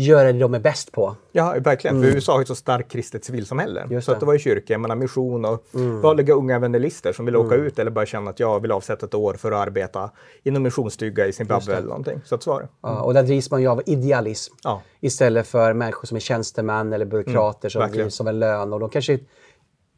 [0.04, 1.16] göra det de är bäst på.
[1.32, 1.98] Ja, verkligen.
[1.98, 2.10] Mm.
[2.10, 3.88] För USA har ett så starkt kristet civilsamhälle.
[3.90, 4.16] Just så det.
[4.16, 6.02] att det var ju kyrka, menar, mission och mm.
[6.02, 7.68] vanliga unga evangelister som vill åka mm.
[7.68, 10.12] ut eller bara känna att jag vill avsätta ett år för att arbeta
[10.44, 12.22] inom missionsstuga i Zimbabwe eller någonting.
[12.26, 12.68] Så att så var det.
[12.82, 14.82] Ja, och där drivs man ju av idealism ja.
[15.00, 18.74] istället för människor som är tjänstemän eller byråkrater som drivs av en lön.
[18.74, 19.20] Och de kanske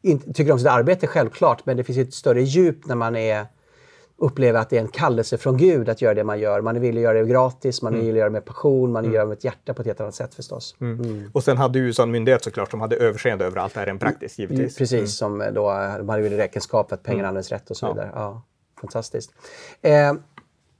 [0.02, 3.46] inte tycker om sitt arbete självklart, men det finns ett större djup när man är
[4.22, 6.60] upplever att det är en kallelse från Gud att göra det man gör.
[6.60, 8.06] Man vill göra det gratis, man mm.
[8.06, 9.14] vill göra det med passion, man vill mm.
[9.14, 10.76] göra det med ett hjärta på ett helt annat sätt förstås.
[10.80, 11.00] Mm.
[11.00, 11.30] Mm.
[11.32, 14.00] Och sen hade USA en myndighet såklart som hade överseende över allt det här rent
[14.00, 14.76] praktiskt givetvis.
[14.76, 15.06] Precis, mm.
[15.06, 17.28] som då de hade räkenskap för att pengarna mm.
[17.28, 18.10] används rätt och så vidare.
[18.14, 18.42] Ja.
[18.80, 19.32] fantastiskt.
[19.82, 20.12] Eh,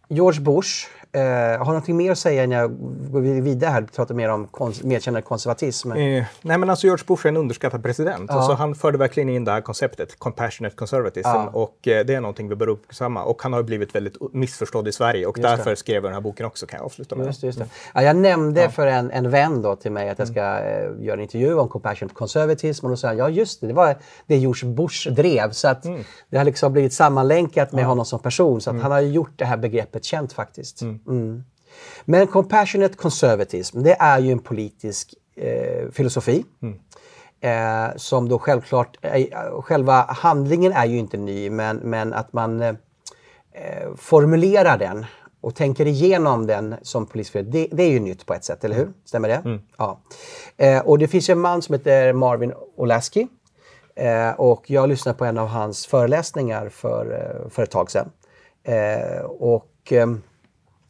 [0.08, 2.70] George Bush Eh, har du någonting mer att säga innan jag
[3.10, 5.92] går vidare här och pratar mer om kons medkännande konservatism?
[5.92, 8.24] Eh, nej men alltså George Bush är en underskattad president.
[8.28, 8.34] Ja.
[8.34, 11.28] Alltså, han förde verkligen in det här konceptet, compassionate conservatism.
[11.28, 11.50] Ja.
[11.52, 13.24] Och eh, det är någonting vi bör uppmärksamma.
[13.24, 15.76] Och han har blivit väldigt missförstådd i Sverige och just därför det.
[15.76, 17.26] skrev jag den här boken också kan jag avsluta med.
[17.26, 17.66] Just det, just det.
[17.94, 21.04] Ja, jag nämnde för en, en vän då till mig att jag ska mm.
[21.04, 23.96] göra en intervju om compassionate conservatism och då sa han ja just det, det var
[24.26, 25.50] det George Bush drev.
[25.50, 26.04] Så att mm.
[26.30, 28.60] det har liksom blivit sammanlänkat med honom som person.
[28.60, 28.82] Så att mm.
[28.82, 30.82] han har gjort det här begreppet känt faktiskt.
[30.82, 31.01] Mm.
[31.06, 31.44] Mm.
[32.04, 36.44] Men compassionate conservatism, det är ju en politisk eh, filosofi.
[36.62, 36.78] Mm.
[37.40, 42.62] Eh, som då självklart, är, själva handlingen är ju inte ny, men, men att man
[42.62, 42.74] eh,
[43.96, 45.06] formulerar den
[45.40, 48.76] och tänker igenom den som polisfilosofi, det, det, är ju nytt på ett sätt, eller
[48.76, 48.92] hur?
[49.04, 49.42] Stämmer det?
[49.44, 49.60] Mm.
[49.76, 50.00] Ja.
[50.56, 53.26] Eh, och det finns en man som heter Marvin Olasky.
[53.96, 58.10] Eh, och jag lyssnade på en av hans föreläsningar för, eh, för ett tag sedan.
[59.38, 59.92] och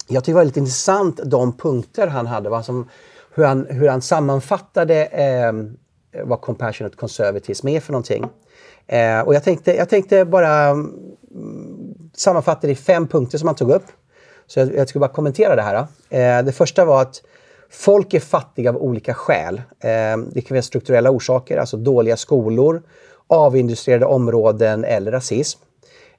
[0.09, 2.89] jag tycker det var lite intressant de punkter han hade, va, som,
[3.35, 5.53] hur, han, hur han sammanfattade eh,
[6.25, 8.25] vad compassionate conservatism är för någonting.
[8.87, 10.93] Eh, och jag tänkte, jag tänkte bara mm,
[12.15, 13.87] sammanfatta det i fem punkter som han tog upp.
[14.47, 15.87] Så jag, jag skulle bara kommentera det här.
[16.11, 17.23] Eh, det första var att
[17.71, 19.63] folk är fattiga av olika skäl.
[19.81, 22.83] Eh, det kan vara strukturella orsaker, alltså dåliga skolor,
[23.27, 25.61] avindustrierade områden eller rasism.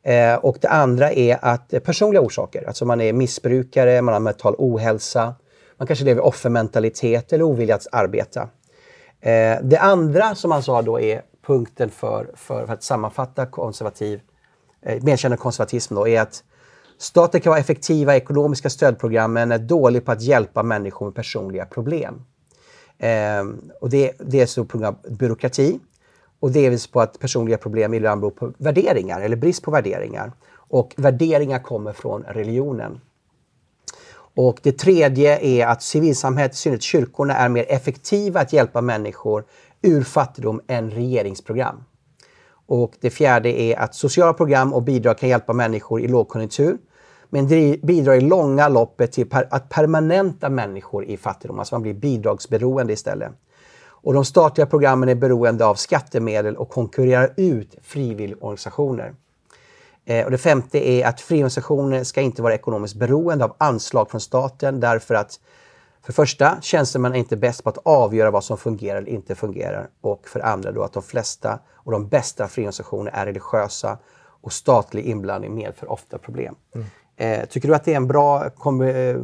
[0.03, 4.55] Eh, och det andra är att personliga orsaker, alltså man är missbrukare, man har mental
[4.57, 5.35] ohälsa,
[5.77, 8.41] man kanske lever i offermentalitet eller ovilja att arbeta.
[9.21, 14.21] Eh, det andra som man sa då är punkten för, för, för att sammanfatta konservativ,
[14.81, 16.43] eh, medkännande konservatism då, är att
[16.97, 21.15] staten kan vara effektiva i ekonomiska stödprogram men är dålig på att hjälpa människor med
[21.15, 22.25] personliga problem.
[22.97, 23.43] Eh,
[23.81, 25.79] och det, det är så på grund av byråkrati.
[26.43, 30.31] Och delvis på att personliga problem ibland beror på värderingar eller brist på värderingar.
[30.55, 33.01] Och värderingar kommer från religionen.
[34.35, 39.45] Och det tredje är att civilsamhället, i synnerhet kyrkorna, är mer effektiva att hjälpa människor
[39.81, 41.83] ur fattigdom än regeringsprogram.
[42.65, 46.77] Och det fjärde är att sociala program och bidrag kan hjälpa människor i lågkonjunktur
[47.29, 47.47] men
[47.83, 51.59] bidrar i långa loppet till att permanenta människor i fattigdom.
[51.59, 53.31] Alltså man blir bidragsberoende istället.
[54.03, 59.13] Och de statliga programmen är beroende av skattemedel och konkurrerar ut frivilligorganisationer.
[60.05, 64.21] Eh, och det femte är att friorganisationer ska inte vara ekonomiskt beroende av anslag från
[64.21, 65.39] staten därför att
[66.01, 69.35] för det första, tjänstemän är inte bäst på att avgöra vad som fungerar eller inte
[69.35, 69.89] fungerar.
[70.01, 73.97] Och för andra då att de flesta och de bästa friorganisationer är religiösa
[74.41, 76.55] och statlig inblandning medför ofta problem.
[76.75, 76.87] Mm.
[77.15, 79.17] Eh, tycker du att det är en bra eh,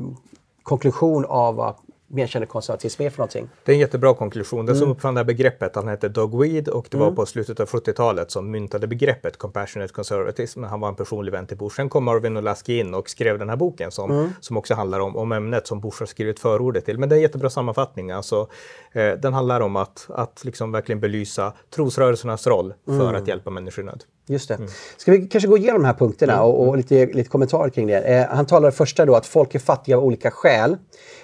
[0.64, 1.76] konklusion av vad
[2.10, 3.50] medkände konservatism är för någonting.
[3.64, 4.66] Det är en jättebra konklusion.
[4.66, 4.96] Den som mm.
[4.96, 7.10] uppfann det här begreppet, han hette Doug Weed och det mm.
[7.10, 10.64] var på slutet av 70-talet som myntade begreppet compassionate conservatism.
[10.64, 11.76] Han var en personlig vän till Bush.
[11.76, 14.30] Sen kom Marvin Olasky in och skrev den här boken som, mm.
[14.40, 17.00] som också handlar om, om ämnet som Bush har skrivit förordet till.
[17.00, 18.12] Men det är en jättebra sammanfattning.
[18.12, 18.48] Alltså,
[18.92, 23.16] eh, den handlar om att, att liksom verkligen belysa trosrörelsernas roll för mm.
[23.16, 24.04] att hjälpa människor i nöd.
[24.30, 24.56] Just det.
[24.56, 24.70] Mm.
[24.98, 26.46] Ska vi kanske gå igenom de här punkterna mm.
[26.46, 28.00] och, och, lite, lite kommentarer kring det.
[28.00, 30.78] Eh, han talar första då att folk är fattiga av olika skäl.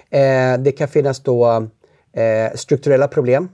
[0.09, 1.67] Eh, det kan finnas då
[2.13, 3.49] eh, strukturella problem.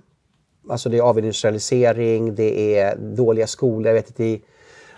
[0.69, 3.87] Alltså det är avindustrialisering, det är dåliga skolor.
[3.87, 4.41] Jag vet att i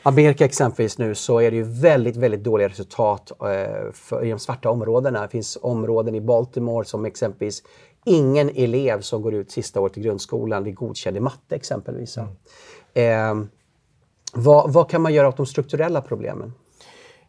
[0.03, 4.39] Amerika exempelvis nu så är det ju väldigt, väldigt dåliga resultat eh, för, i de
[4.39, 5.21] svarta områdena.
[5.21, 7.63] Det finns områden i Baltimore som exempelvis
[8.05, 12.17] ingen elev som går ut sista året i grundskolan blir godkänd i matte exempelvis.
[12.17, 12.29] Mm.
[12.93, 13.47] Eh,
[14.33, 16.53] vad, vad, kan man göra åt de strukturella problemen?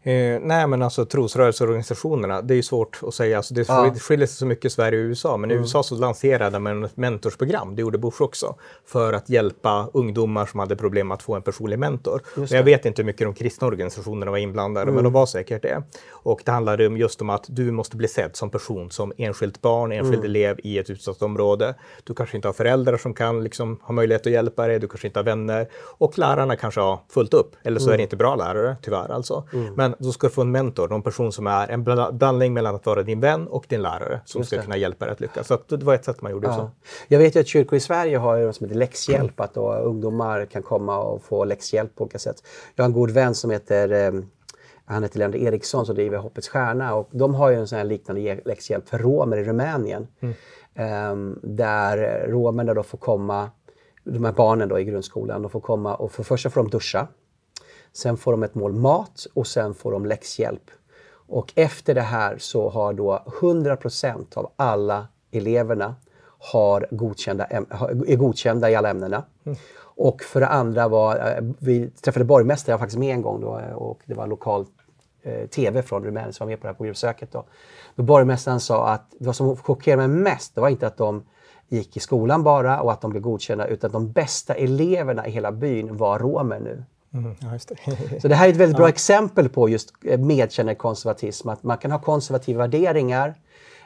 [0.07, 3.37] Eh, nej men alltså trosrörelseorganisationerna, det är svårt att säga.
[3.37, 3.95] Alltså, det ja.
[4.01, 5.37] skiljer sig så mycket i Sverige och USA.
[5.37, 5.63] Men i mm.
[5.63, 8.55] USA så lanserade man ett mentorsprogram, det gjorde Bush också,
[8.87, 12.23] för att hjälpa ungdomar som hade problem att få en personlig mentor.
[12.51, 14.95] Jag vet inte hur mycket de kristna organisationerna var inblandade, mm.
[14.95, 15.83] men de var säkert det.
[16.11, 19.93] Och det handlade just om att du måste bli sedd som person, som enskilt barn,
[19.93, 20.25] enskild mm.
[20.25, 21.75] elev i ett utsatt område.
[22.05, 25.07] Du kanske inte har föräldrar som kan liksom, ha möjlighet att hjälpa dig, du kanske
[25.07, 25.69] inte har vänner.
[25.99, 28.03] Och lärarna kanske har fullt upp, eller så är det mm.
[28.03, 29.49] inte bra lärare, tyvärr alltså.
[29.53, 29.75] Mm.
[29.75, 31.85] Men Men då ska du få en mentor, någon person som är en
[32.19, 35.21] blandning mellan att vara din vän och din lärare som ska kunna hjälpa dig att
[35.21, 35.47] lyckas.
[35.47, 36.55] Så att det var ett sätt man gjorde ja.
[36.55, 36.71] så.
[37.09, 40.47] Jag vet ju att kyrkor i Sverige har något som heter läxhjälp, att då ungdomar
[40.47, 42.37] kan komma och få läxhjälp på olika sätt.
[42.75, 44.21] Jag har en god vän som heter eh,
[44.87, 47.85] han heter Leander Eriksson som driver Hoppets Stjärna och de har ju en sån här
[47.85, 50.07] liknande läxhjälp för romer i Rumänien.
[50.21, 50.35] Mm.
[51.13, 53.51] Um, där romerna då får komma,
[54.05, 57.09] de här barnen då i grundskolan, de får komma och för första får de duscha.
[57.97, 60.71] Sen får de ett mål mat och sen får de läxhjälp.
[61.27, 65.95] Och efter det här så har då 100% av alla eleverna
[66.39, 69.25] har godkända, är godkända i alla ämnena.
[69.45, 69.59] Mm.
[69.97, 73.41] Och för det andra var, eh, vi träffade borgmästaren, jag var faktiskt med en gång
[73.41, 74.67] då eh, och det var lokal
[75.23, 77.33] eh, TV från Rumänien som var med på det här programbesöket.
[77.33, 77.45] Då.
[77.95, 81.25] då borgmästaren sa att det som chockerade mig mest, det var inte att de
[81.69, 85.31] gick i skolan bara och att de blev godkända utan att de bästa eleverna i
[85.31, 86.85] hela byn var romer nu.
[87.15, 87.35] Mm,
[87.69, 88.21] det.
[88.21, 88.91] Så det här är ett väldigt bra ja.
[88.91, 93.35] exempel på just medkännekonservatism, att man kan ha konservativa värderingar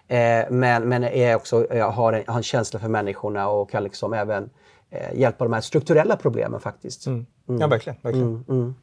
[0.09, 4.13] eh, men, men är också, har, en, har en känsla för människorna och kan liksom
[4.13, 4.51] även
[4.91, 7.07] eh, hjälpa de här strukturella problemen faktiskt.
[7.07, 7.27] Mm.
[7.49, 7.61] Mm.
[7.61, 7.99] Ja, verkligen.
[8.03, 8.75] verkligen.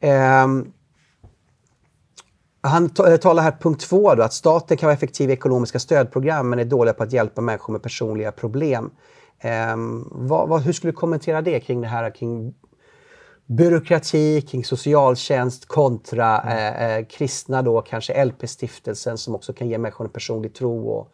[0.00, 0.46] Eh,
[2.60, 6.50] han eh, talar här punkt två då, att staten kan vara effektiv i ekonomiska stödprogram
[6.50, 8.90] men är dåliga på att hjälpa människor med personliga problem.
[9.38, 9.76] Eh,
[10.10, 12.54] vad, vad, hur skulle du kommentera det kring det här kring
[13.56, 16.58] byråkrati, kring socialtjänst kontra mm.
[16.58, 21.12] eh, eh kristna då kanske LP-stiftelsen som också kan ge människor en personlig tro och,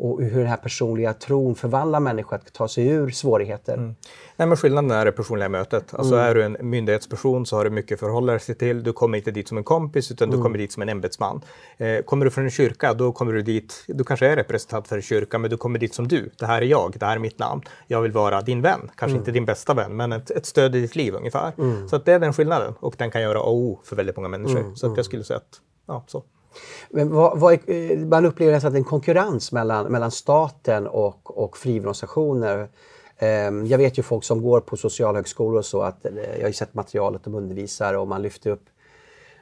[0.00, 3.74] och hur den här personliga tron förvandlar människor att ta sig ur svårigheter.
[3.74, 3.94] Mm.
[4.36, 5.94] Nej, men skillnaden är det personliga mötet.
[5.94, 6.26] Alltså mm.
[6.26, 8.82] är du en myndighetsperson så har du mycket att förhålla dig till.
[8.82, 10.38] Du kommer inte dit som en kompis utan mm.
[10.38, 11.40] du kommer dit som en ämbetsman.
[11.76, 14.96] Eh, kommer du från en kyrka då kommer du dit, du kanske är representant för
[14.96, 16.30] en kyrka men du kommer dit som du.
[16.38, 17.62] Det här är jag, det här är mitt namn.
[17.86, 19.18] Jag vill vara din vän, kanske mm.
[19.18, 21.52] inte din bästa vän men ett, ett, stöd i ditt liv ungefär.
[21.58, 21.88] Mm.
[21.88, 24.60] Så att det är den skillnaden och den kan göra O för väldigt många människor.
[24.60, 24.76] Mm.
[24.76, 26.24] Så att jag skulle säga att, ja så.
[26.90, 31.56] Men vad, vad, är, eh, man upplever nästan en konkurrens mellan, mellan staten och, och
[31.56, 32.68] frivilligorganisationer.
[33.18, 36.48] Ehm, jag vet ju folk som går på socialhögskolor och så att eh, jag har
[36.48, 38.64] ju sett materialet de undervisar och man lyfter upp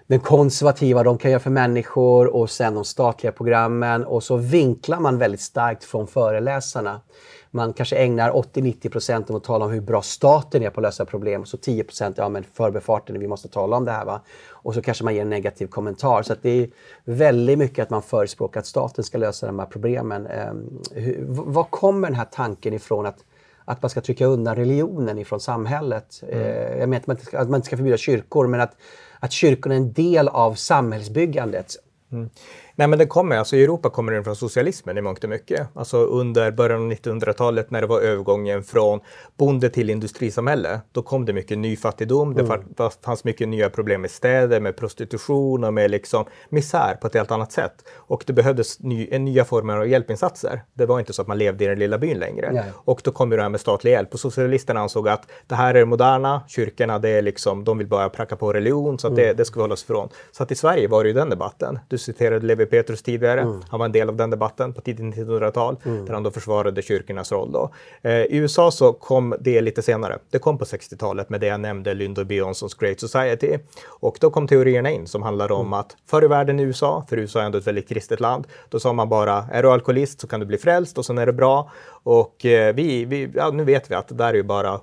[0.07, 5.01] den konservativa de kan göra för människor och sen de statliga programmen och så vinklar
[5.01, 7.01] man väldigt starkt från föreläsarna
[7.51, 11.05] man kanske ägnar 80-90 procent att tala om hur bra staten är på att lösa
[11.05, 11.47] problem.
[11.47, 14.05] Så 10 procent, ja men förbifarten, vi måste tala om det här.
[14.05, 14.21] Va?
[14.51, 16.23] Och så kanske man ger en negativ kommentar.
[16.23, 16.69] Så det är
[17.05, 20.27] väldigt mycket att man förespråkar att staten ska lösa de här problemen.
[20.27, 20.53] Eh,
[20.93, 23.25] hur, var kommer den här tanken ifrån att
[23.69, 26.23] att man ska trycka undan religionen ifrån samhället.
[26.23, 26.39] Mm.
[26.39, 28.77] Eh, jag menar att man, ska, att man inte ska förbjuda kyrkor, men att,
[29.21, 31.77] att kyrkorna är en del av samhällsbyggandet.
[32.13, 32.31] Mm.
[32.79, 35.69] Nej, men det kommer, alltså i Europa kommer den från socialismen i mångt och mycket.
[35.75, 39.01] Alltså under början av 1900-talet när det var övergången från
[39.37, 40.81] bonde till industrisamhälle.
[40.93, 42.33] Då kom det mycket ny fattigdom.
[42.33, 42.61] Mm.
[42.77, 47.15] Det fanns mycket nya problem med städer, med prostitution och med liksom misär på ett
[47.15, 47.73] helt annat sätt.
[47.95, 50.63] Och det behövdes ny, nya former av hjälpinsatser.
[50.75, 52.51] Det var inte så att man levde i den lilla byn längre.
[52.53, 52.65] Nej.
[52.75, 54.15] Och då kom det här med statlig hjälp.
[54.15, 57.87] Och socialisterna ansåg att det här är det moderna, kyrkorna, det är liksom, de vill
[57.87, 59.27] bara pracka på religion, så att mm.
[59.27, 60.09] det, det ska vi hålla oss ifrån.
[60.33, 61.79] Så att i Sverige var det ju den debatten.
[61.89, 63.41] Du citerade Levi Petrus tidigare.
[63.41, 63.63] Mm.
[63.69, 66.05] Han var en del av den debatten på tidigt 1900-tal mm.
[66.05, 67.53] där han då försvarade kyrkornas roll.
[67.53, 67.71] Då.
[68.03, 70.19] Eh, I USA så kom det lite senare.
[70.31, 72.35] Det kom på 60-talet med det jag nämnde, Lyndon B.
[72.35, 73.59] Johnsons Great Society.
[73.87, 75.73] Och då kom teorierna in som handlar om mm.
[75.73, 78.81] att förr i världen i USA, för USA är ändå ett väldigt kristet land, då
[78.81, 81.33] sa man bara är du alkoholist så kan du bli frälst och sen är det
[81.33, 81.71] bra.
[82.03, 84.81] Och eh, vi, vi ja, nu vet vi att det där är ju bara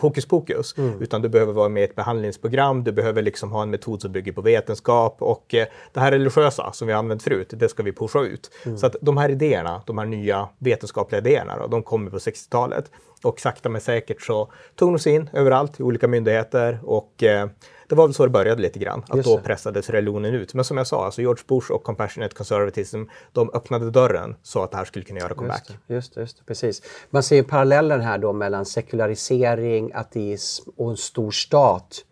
[0.00, 0.78] hokus pokus.
[0.78, 1.02] Mm.
[1.02, 4.12] Utan du behöver vara med i ett behandlingsprogram, du behöver liksom ha en metod som
[4.12, 7.92] bygger på vetenskap och eh, det här religiösa som vi använt förut, det ska vi
[7.92, 8.50] pusha ut.
[8.64, 8.78] Mm.
[8.78, 12.90] Så att de här idéerna, de här nya vetenskapliga idéerna, då, de kommer på 60-talet.
[13.22, 17.48] Och sakta men säkert så tog de sig in överallt i olika myndigheter och eh,
[17.88, 20.54] det var väl så det började lite grann, att då pressades religionen ut.
[20.54, 24.70] Men som jag sa, alltså George Bush och Compassionate Conservatism, de öppnade dörren så att
[24.70, 25.68] det här skulle kunna göra comeback.
[25.68, 26.82] Just det, just det, just det precis.
[27.10, 32.04] Man ser parallellen här då mellan sekularisering, ateism och en stor stat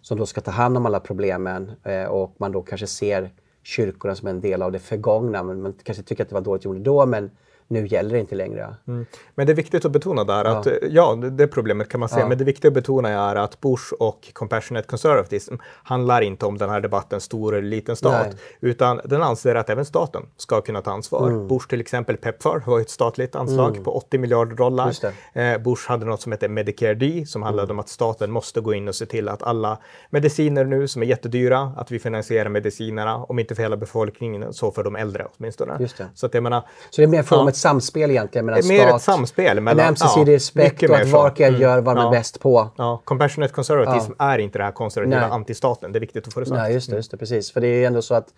[0.00, 3.30] som då ska ta hand om alla problemen eh, och man då kanske ser
[3.62, 5.42] kyrkorna som en del av det förgångna.
[5.42, 7.30] Men man kanske tycker att det var dåligt gjort då, men
[7.68, 8.74] nu gäller det inte längre.
[8.88, 9.06] Mm.
[9.34, 12.28] Men det är viktigt att betona där att, ja, det problemet kan man se, ja.
[12.28, 16.70] men det viktiga att betona är att Bush och Compassionate Conservatism handlar inte om den
[16.70, 18.36] här debatten stor eller liten stat, Nej.
[18.60, 21.28] utan den anser att även staten ska kunna ta ansvar.
[21.28, 21.48] Mm.
[21.48, 23.84] Bush till exempel, Pepfar var ett statligt anslag mm.
[23.84, 24.92] på 80 miljarder dollar.
[25.32, 27.76] Eh, Bush hade något som heter Medicare D som handlade mm.
[27.76, 29.78] om att staten måste gå in och se till att alla
[30.10, 34.70] mediciner nu som är jättedyra, att vi finansierar medicinerna, om inte för hela befolkningen så
[34.70, 35.76] för de äldre åtminstone.
[35.80, 36.06] Just det.
[36.14, 38.96] Så, att jag menar, så det är mer ja ett samspel egentligen mellan Mer stat,
[38.96, 39.80] ett samspel mellan...
[39.84, 41.60] en ömsesidig ja, respekt och mer att var och en Mm.
[41.60, 42.08] gör vad man Ja.
[42.14, 42.68] är bäst på.
[42.76, 45.30] Ja, compassionate conservatism är inte det här konservativa Nej.
[45.30, 45.92] antistaten.
[45.92, 46.58] Det är viktigt att få det sagt.
[46.60, 47.52] Nej, just det, just det, precis.
[47.52, 48.28] För det är ju ändå så att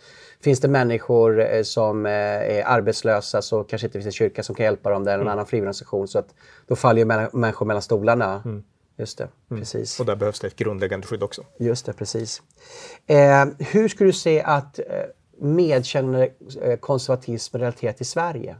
[0.44, 4.54] finns det människor eh, som eh, är arbetslösa så kanske inte finns en kyrka som
[4.54, 5.04] kan hjälpa dem.
[5.04, 6.08] Det är någon annan frivilligorganisation.
[6.08, 6.28] Så att
[6.66, 8.42] då faller ju män- människor mellan stolarna.
[8.98, 10.00] Just det, precis.
[10.00, 11.42] Och där behövs det ett grundläggande skydd också.
[11.58, 12.42] Just det, precis.
[13.06, 14.84] Eh, hur skulle du se att eh,
[15.40, 16.28] medkännande
[16.80, 18.56] konservatism relaterat till Sverige?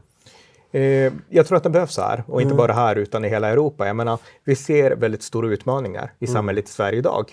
[0.71, 2.43] Eh, jag tror att den behövs här och Mm.
[2.43, 3.87] inte bara här utan i hela Europa.
[3.87, 6.33] Jag menar, vi ser väldigt stora utmaningar i Mm.
[6.33, 7.25] samhället i Sverige idag.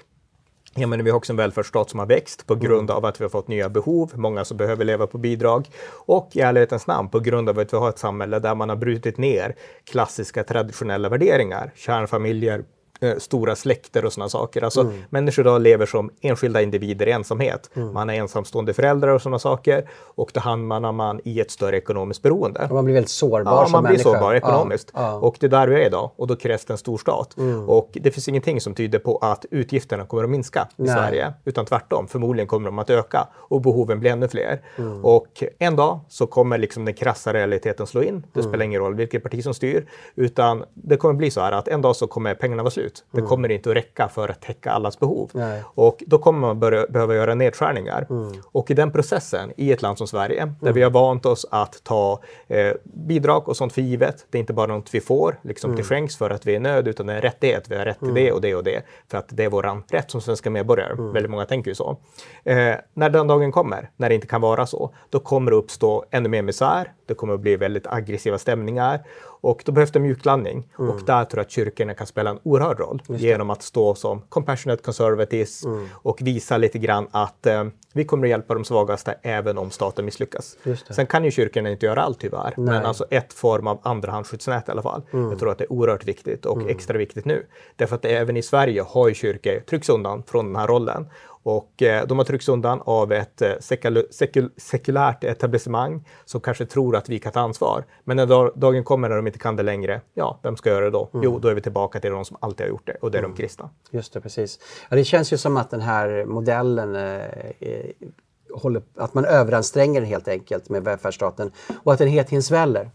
[0.76, 2.96] Jag menar, vi har också en välfärdsstat som har växt på grund Mm.
[2.96, 5.68] av att vi har fått nya behov, många som behöver leva på bidrag
[6.06, 8.76] och i ärlighetens namn på grund av att vi har ett samhälle där man har
[8.76, 9.54] brutit ner
[9.84, 12.64] klassiska traditionella värderingar, kärnfamiljer,
[13.04, 14.64] eh, stora släkter och sådana saker.
[14.64, 14.94] Alltså Mm.
[15.10, 17.70] människor idag lever som enskilda individer i ensamhet.
[17.74, 17.92] Mm.
[17.92, 22.22] Man är ensamstående föräldrar och sådana saker och då hamnar man i ett större ekonomiskt
[22.22, 22.68] beroende.
[22.70, 24.90] Man blir väldigt sårbar Ja, som man blir sårbar ekonomiskt.
[24.94, 25.14] Ja, ja.
[25.14, 26.10] Och det är där vi är idag.
[26.16, 27.36] Och då krävs det en stor stat.
[27.66, 30.88] Och det finns ingenting som tyder på att utgifterna kommer att minska i Nej.
[30.94, 31.32] Sverige.
[31.44, 34.60] Utan tvärtom, förmodligen kommer de att öka och behoven blir ännu fler.
[34.78, 35.04] Mm.
[35.04, 38.26] Och en dag så kommer liksom den krassa realiteten slå in.
[38.32, 38.50] Det Mm.
[38.52, 39.86] spelar ingen roll vilket parti som styr.
[40.14, 42.93] Utan det kommer bli så här att en dag så kommer pengarna vara slut.
[43.10, 45.30] Det kommer inte att räcka för att täcka allas behov.
[45.34, 45.48] Mm.
[45.48, 45.62] Nej.
[45.74, 48.06] Och då kommer man börja, behöva göra nedskärningar.
[48.52, 51.84] Och i den processen, i ett land som Sverige, där vi har vant oss att
[51.84, 54.26] ta eh, bidrag och sånt för givet.
[54.30, 56.88] Det är inte bara något vi får liksom till skänks för att vi är nöd,
[56.88, 57.64] utan det är en rättighet.
[57.68, 58.82] Vi har rätt till det och det och det.
[59.10, 60.94] För att det är vår rätt som svenska medborgare.
[61.12, 61.96] Väldigt många tänker ju så.
[62.44, 66.04] Eh, när den dagen kommer, när det inte kan vara så, då kommer det uppstå
[66.10, 66.92] ännu mer misär.
[67.06, 69.00] Det kommer att bli väldigt aggressiva stämningar.
[69.44, 70.68] Och då behövs det mjuklandning.
[70.76, 74.20] Och där tror jag att kyrkorna kan spela en oerhörd roll genom att stå som
[74.20, 79.58] compassionate conservatives och visa lite grann att eh, vi kommer att hjälpa de svagaste även
[79.58, 80.56] om staten misslyckas.
[80.90, 82.74] Sen kan ju kyrkorna inte göra allt tyvärr, Nej.
[82.74, 85.02] men alltså ett form av andrahandsskyddsnät i alla fall.
[85.10, 87.46] Jag tror att det är oerhört viktigt och extra viktigt nu.
[87.76, 91.06] Därför att även i Sverige har ju kyrkor tryckts undan från den här rollen.
[91.46, 96.66] Och eh, de har tryckts undan av ett eh, sekul, sekul, sekulärt etablissemang som kanske
[96.66, 97.84] tror att vi kan ta ansvar.
[98.04, 100.84] Men när dag- dagen kommer när de inte kan det längre, ja, vem ska göra
[100.84, 101.08] det då?
[101.12, 103.22] Jo, då är vi tillbaka till de som alltid har gjort det och det är
[103.22, 103.70] de kristna.
[103.90, 104.58] Just det, precis.
[104.90, 107.24] Ja, det känns ju som att den här modellen eh,
[107.60, 107.90] eh,
[108.54, 111.50] håller, att man överanstränger den helt enkelt med välfärdsstaten
[111.82, 112.90] och att den hela tiden sväller.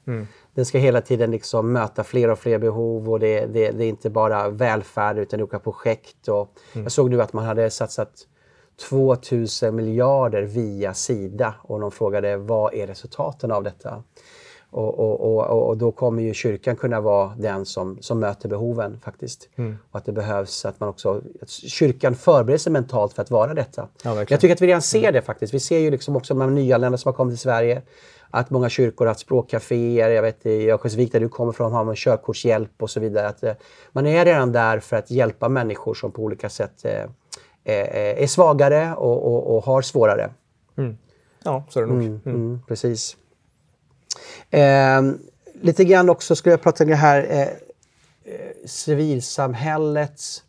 [0.56, 3.90] Den ska hela tiden liksom möta fler och fler behov och det, det, det är
[3.90, 6.28] inte bara välfärd utan olika projekt.
[6.28, 8.10] Och Jag såg nu att man hade satsat
[8.80, 14.04] 2000 miljarder via Sida och de frågade vad är resultaten av detta?
[14.72, 19.00] Och, och, och, och då kommer ju kyrkan kunna vara den som, som möter behoven
[19.04, 19.50] faktiskt.
[19.92, 23.54] Och att det behövs att man också, att kyrkan förbereder sig mentalt för att vara
[23.54, 23.88] detta.
[24.04, 24.26] Ja.
[24.30, 25.54] Jag tycker att vi redan ser det faktiskt.
[25.54, 27.82] Vi ser ju liksom också de nyanlända som har kommit till Sverige.
[28.32, 30.10] Att många kyrkor har haft språkcaféer.
[30.10, 33.28] Jag vet i Örnsköldsvik där du kommer från har man körkortshjälp och så vidare.
[33.28, 33.54] Att, eh,
[33.92, 37.10] man är redan där för att hjälpa människor som på olika sätt eh,
[38.24, 40.30] är svagare och, och, och har svårare.
[41.44, 42.20] Ja, så är det nog.
[42.26, 43.18] Mm, precis.
[44.50, 45.02] Eh,
[45.62, 47.48] lite grann också skulle jag prata om det här eh, eh,
[48.66, 50.44] civilsamhällets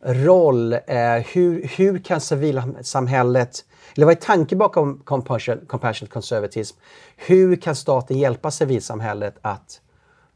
[0.00, 0.72] roll.
[0.72, 3.64] Eh, hur, hur kan civilsamhället,
[3.96, 6.78] eller vad är tanken bakom compassion, compassionate conservatism?
[7.16, 9.80] Hur kan staten hjälpa civilsamhället att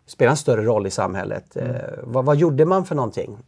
[0.06, 1.56] spela en större roll i samhället?
[1.56, 1.66] Eh,
[2.02, 3.38] vad, vad gjorde man för någonting?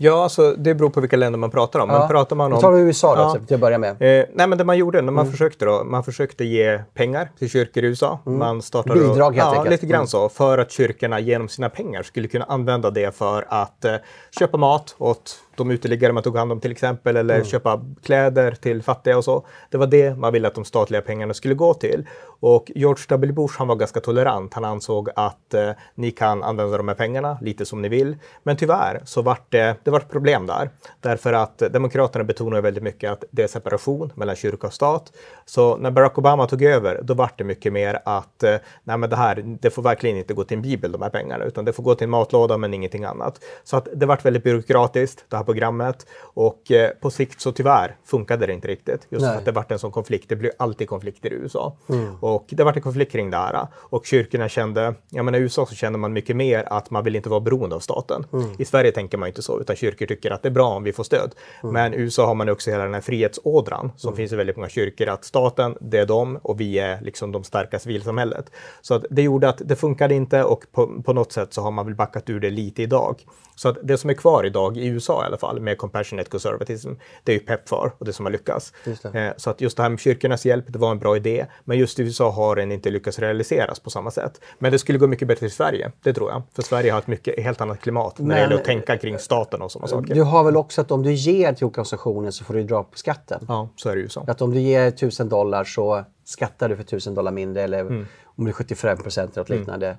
[0.00, 1.88] Ja, alltså, det beror på vilka länder man pratar om.
[1.88, 2.60] Men pratar man Vi om...
[2.60, 3.46] tar USA då, Ja.
[3.46, 3.90] till att börja med.
[3.90, 7.50] Eh, nej, men det man gjorde när man försökte då, man försökte ge pengar till
[7.50, 8.18] kyrkor i USA.
[8.24, 9.70] Man startade Bidrag, helt ja, enkelt.
[9.70, 10.06] lite grann Mm.
[10.06, 10.28] så.
[10.28, 13.94] För att kyrkorna genom sina pengar skulle kunna använda det för att eh,
[14.38, 17.16] köpa mat åt de uteliggare man tog hand om till exempel.
[17.16, 17.46] Eller Mm.
[17.46, 19.46] köpa kläder till fattiga och så.
[19.70, 22.06] Det var det man ville att de statliga pengarna skulle gå till.
[22.40, 23.32] Och George W.
[23.32, 24.54] Bush han var ganska tolerant.
[24.54, 28.16] Han ansåg att eh, ni kan använda de här pengarna lite som ni vill.
[28.42, 30.70] Men tyvärr så vart det, det vart problem där.
[31.00, 35.12] Därför att Demokraterna betonar väldigt mycket att det är separation mellan kyrka och stat.
[35.46, 38.54] Så när Barack Obama tog över, då vart det mycket mer att eh,
[38.84, 41.44] nej men det här, det får verkligen inte gå till en bibel de här pengarna,
[41.44, 43.40] utan det får gå till en matlåda men ingenting annat.
[43.64, 46.06] Så att det vart väldigt byråkratiskt, det här programmet.
[46.20, 49.06] Och eh, på sikt så tyvärr funkade det inte riktigt.
[49.08, 49.32] Just Nej.
[49.32, 50.28] för att det vart en sån konflikt.
[50.28, 51.76] Det blir alltid konflikter i USA.
[52.20, 53.66] Och det vart en konflikt kring det här.
[53.74, 57.16] Och kyrkorna kände, jag menar i USA så känner man mycket mer att man vill
[57.16, 58.24] inte vara beroende av staten.
[58.58, 60.92] I Sverige tänker man inte så, utan kyrkor tycker att det är bra om vi
[60.92, 61.34] får stöd.
[61.62, 64.68] Men i USA har man också hela den här frihetsådran som finns i väldigt många
[64.68, 68.50] kyrkor, att staten, det är de och vi är liksom de starka civilsamhället.
[68.80, 71.70] Så att det gjorde att det funkade inte och på, på något sätt så har
[71.70, 73.24] man väl backat ur det lite idag.
[73.54, 76.92] Så att det som är kvar idag i USA i alla fall med compassionate conservatism.
[77.24, 78.72] Det är ju Pepfar och det som har lyckats.
[79.14, 81.46] Eh, så att just det här med kyrkornas hjälp, det var en bra idé.
[81.64, 84.40] Men just i USA har den inte lyckats realiseras på samma sätt.
[84.58, 86.42] Men det skulle gå mycket bättre i Sverige, det tror jag.
[86.52, 89.18] För Sverige har ett mycket, helt annat klimat när men, det gäller att tänka kring
[89.18, 90.14] staten och sådana saker.
[90.14, 92.98] Du har väl också att om du ger till organisationen så får du dra på
[92.98, 93.44] skatten?
[93.48, 94.24] Ja, så är det ju så.
[94.26, 98.06] Att om du ger 1000 dollar så skattar du för 1000 dollar mindre eller mm.
[98.24, 99.60] om det är 75 procent eller något mm.
[99.60, 99.86] liknande.
[99.86, 99.98] Mm.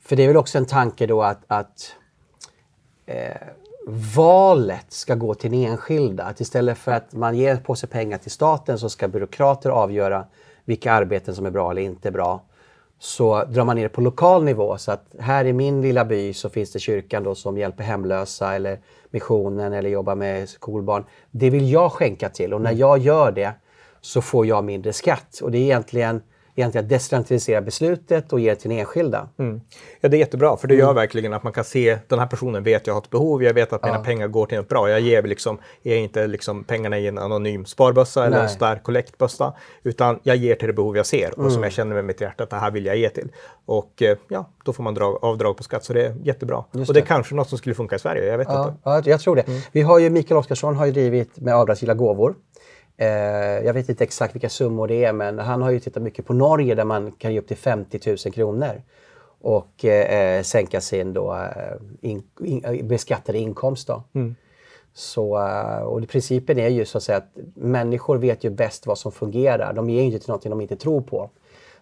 [0.00, 1.94] För det är väl också en tanke då att, att
[3.06, 3.30] eh,
[3.86, 6.24] valet ska gå till den enskilda.
[6.24, 10.24] Att istället för att man ger på sig pengar till staten så ska byråkrater avgöra
[10.64, 12.42] vilka arbeten som är bra eller inte bra.
[12.98, 14.78] Så drar man ner det på lokal nivå.
[14.78, 18.54] Så att här i min lilla by så finns det kyrkan då som hjälper hemlösa
[18.54, 18.80] eller
[19.10, 21.04] missionen eller jobbar med skolbarn.
[21.30, 23.52] Det vill jag skänka till och när jag gör det
[24.00, 25.40] så får jag mindre skatt.
[25.42, 26.22] Och det är egentligen
[26.54, 29.28] egentligen decentralisera beslutet och ge det till den enskilda.
[29.38, 29.60] Mm.
[30.00, 30.94] Ja, det är jättebra, för det gör mm.
[30.94, 33.72] verkligen att man kan se den här personen vet jag har ett behov, jag vet
[33.72, 34.04] att mina ja.
[34.04, 34.90] pengar går till något bra.
[34.90, 39.54] Jag ger liksom, ger inte liksom pengarna i en anonym sparbössa eller en stark kollektbössa,
[39.82, 41.50] utan jag ger till det behov jag ser och mm.
[41.50, 43.28] som jag känner med mitt hjärta att det här vill jag ge till.
[43.64, 46.64] Och eh, ja, då får man dra, avdrag på skatt, så det är jättebra.
[46.72, 48.78] Just och det är kanske något som skulle funka i Sverige, jag vet ja, inte.
[48.84, 49.42] Ja, jag tror det.
[49.42, 49.60] Mm.
[49.72, 52.34] Vi har ju Mikael Oskarsson har ju drivit med avdragsgilla gåvor.
[53.02, 56.26] Eh, jag vet inte exakt vilka summor det är men han har ju tittat mycket
[56.26, 58.82] på Norge där man kan ge upp till 50 000 kronor
[59.40, 63.86] och eh, sänka sin då, eh, in, in, beskattade inkomst.
[63.86, 64.02] Då.
[64.12, 64.34] Mm.
[64.94, 68.98] Så, eh, och principen är ju så att säga att människor vet ju bäst vad
[68.98, 69.72] som fungerar.
[69.72, 71.30] De ger inte till någonting de inte tror på.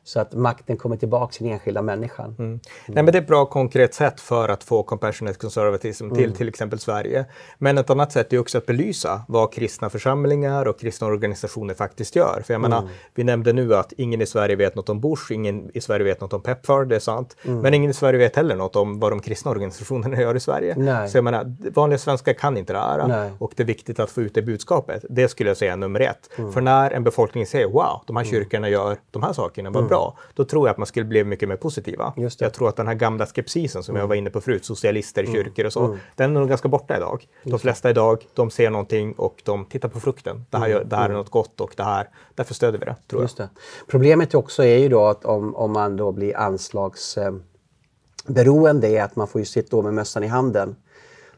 [0.05, 2.35] Så att makten kommer tillbaka till den enskilda människan.
[2.39, 2.51] Mm.
[2.51, 2.61] Mm.
[2.87, 6.37] Nej, men det är ett bra konkret sätt för att få compassionate conservatism till mm.
[6.37, 7.25] till exempel Sverige.
[7.59, 12.17] Men ett annat sätt är också att belysa vad kristna församlingar och kristna organisationer faktiskt
[12.17, 12.43] gör.
[12.47, 12.91] För jag menar, mm.
[13.15, 16.21] vi nämnde nu att ingen i Sverige vet något om Bush, ingen i Sverige vet
[16.21, 17.37] något om Pepfar, det är sant.
[17.45, 17.59] Mm.
[17.61, 20.75] Men ingen i Sverige vet heller något om vad de kristna organisationerna gör i Sverige.
[20.79, 21.09] Nej.
[21.09, 23.09] Så jag menar, vanliga svenskar kan inte det här.
[23.09, 23.31] Nej.
[23.39, 25.05] Och det är viktigt att få ut det budskapet.
[25.11, 26.31] Det skulle jag säga är nummer ett.
[26.37, 26.53] Mm.
[26.53, 30.45] För när en befolkning säger wow, de här kyrkorna gör de här sakerna, bra då
[30.45, 32.13] tror jag att man skulle bli mycket mer positiva.
[32.39, 34.01] Jag tror att den här gamla skepsisen som mm.
[34.01, 35.35] jag var inne på förut, socialister, mm.
[35.35, 35.99] kyrkor och så, mm.
[36.17, 37.27] den är nog ganska borta idag.
[37.45, 40.45] De flesta idag, de ser någonting och de tittar på frukten.
[40.51, 40.89] Det här, mm.
[40.89, 41.19] det här är mm.
[41.19, 42.97] något gott och det här, därför stöder vi det.
[43.11, 43.31] Tror jag.
[43.37, 43.49] Det.
[43.87, 49.29] Problemet också är ju då att om, om man då blir anslagsberoende är att man
[49.29, 50.77] får ju sitta med mössan i handen.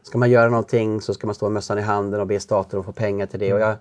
[0.03, 2.79] Ska man göra någonting så ska man stå med mössan i handen och be staten
[2.79, 3.53] att få pengar till det.
[3.53, 3.75] Och jag,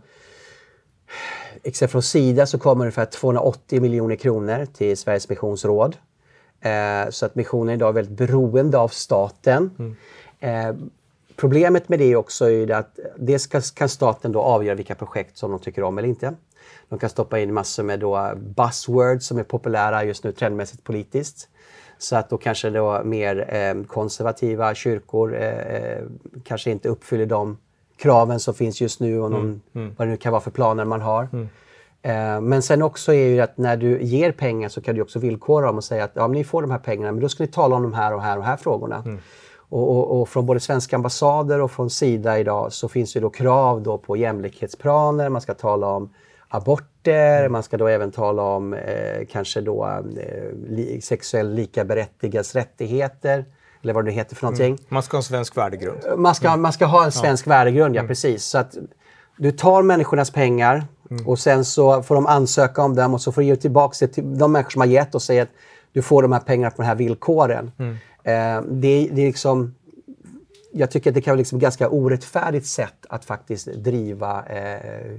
[1.62, 5.96] Exakt från Sida så kommer ungefär 280 miljoner kronor till Sveriges missionsråd.
[6.60, 9.70] Eh, så att missionen idag är väldigt beroende av staten.
[9.78, 9.96] Mm.
[10.40, 10.76] Eh,
[11.36, 15.60] problemet med det också är att dels kan staten då avgöra vilka projekt som de
[15.60, 16.34] tycker om eller inte.
[16.88, 21.48] De kan stoppa in massor med då buzzwords som är populära just nu trendmässigt politiskt.
[21.98, 26.04] Så att då kanske då mer eh, konservativa kyrkor eh, eh,
[26.44, 27.58] kanske inte uppfyller de
[28.02, 29.94] kraven som finns just nu och någon, mm, mm.
[29.98, 31.28] vad det nu kan vara för planer man har.
[31.32, 31.48] Mm.
[32.02, 35.18] Eh, men sen också är ju att när du ger pengar så kan du också
[35.18, 37.42] villkora dem och säga att ja, men ni får de här pengarna men då ska
[37.42, 39.02] ni tala om de här och här och här frågorna.
[39.06, 39.18] Mm.
[39.56, 43.30] Och, och, och, från både svenska ambassader och från Sida idag så finns det då
[43.30, 46.14] krav då på jämlikhetsplaner, man ska tala om
[46.48, 47.52] aborter, mm.
[47.52, 53.44] man ska då även tala om eh, kanske då eh, li, sexuell likaberättigas rättigheter
[53.82, 54.72] eller vad det heter för någonting.
[54.72, 54.84] Mm.
[54.88, 55.98] Man ska ha en svensk värdegrund.
[56.16, 57.50] Man ska, man ska ha en svensk ja.
[57.50, 58.08] värdegrund, ja mm.
[58.08, 58.44] precis.
[58.44, 58.76] Så att
[59.36, 61.28] du tar människornas pengar mm.
[61.28, 64.08] och sen så får de ansöka om dem och så får du ge tillbaka det
[64.08, 65.50] till de människor som har gett och säga att
[65.92, 67.72] du får de här pengarna på de här villkoren.
[67.78, 67.92] Mm.
[68.24, 69.74] Eh, det, det är liksom
[70.72, 75.18] jag tycker att det kan vara liksom ett ganska orättfärdigt sätt att faktiskt driva eh,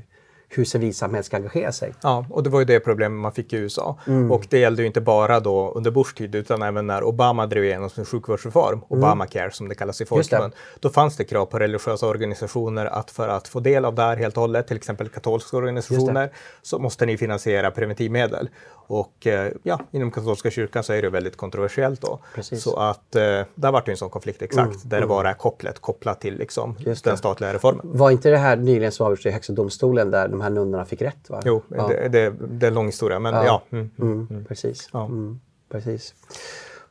[0.58, 1.93] hur civilsamhället ska engagera sig.
[2.01, 3.97] Ja, och det var ju det problemet man fick i USA.
[4.08, 4.32] Mm.
[4.32, 7.64] Och det gällde ju inte bara då under Bush tid utan även när Obama drev
[7.64, 8.84] igenom sin sjukvårdsreform, mm.
[8.89, 10.51] Obamacare som det kallas i folkmun.
[10.80, 14.18] Då fanns det krav på religiösa organisationer att för att få del av det här
[14.18, 16.32] helt och hållet, till exempel katolska organisationer,
[16.62, 18.49] så måste ni finansiera preventivmedel.
[18.88, 22.20] Och eh, ja, inom katolska kyrkan så är det väldigt kontroversiellt då.
[22.36, 22.64] Precis.
[22.64, 23.22] Så att eh,
[23.56, 24.80] där var det en sån konflikt exakt, mm.
[24.84, 27.97] där det var det här kopplet, kopplat till liksom, den statliga reformen.
[27.97, 31.01] Var inte det här nyligen som avgjordes i Högsta domstolen där de här nunnorna fick
[31.01, 31.29] rätt?
[31.29, 31.41] Va?
[31.45, 31.87] Jo, ja.
[31.87, 33.45] det, det, det, är en lång historia, men ja.
[33.45, 33.61] ja.
[33.69, 34.45] Mm, mm, mm, mm.
[34.45, 34.89] precis.
[34.93, 35.05] Ja.
[35.05, 35.39] Mm,
[35.69, 36.13] precis.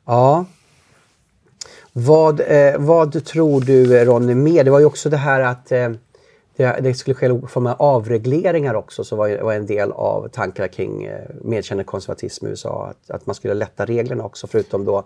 [0.04, 0.44] Ja.
[1.92, 4.64] Vad, eh, vad tror du Ronny mer?
[4.64, 5.90] Det var ju också det här att eh,
[6.56, 10.68] det, det skulle ske form av avregleringar också, så var, var en del av tankarna
[10.68, 12.86] kring eh, medkännande konservatism i USA.
[12.90, 15.04] Att, att man skulle lätta reglerna också, förutom då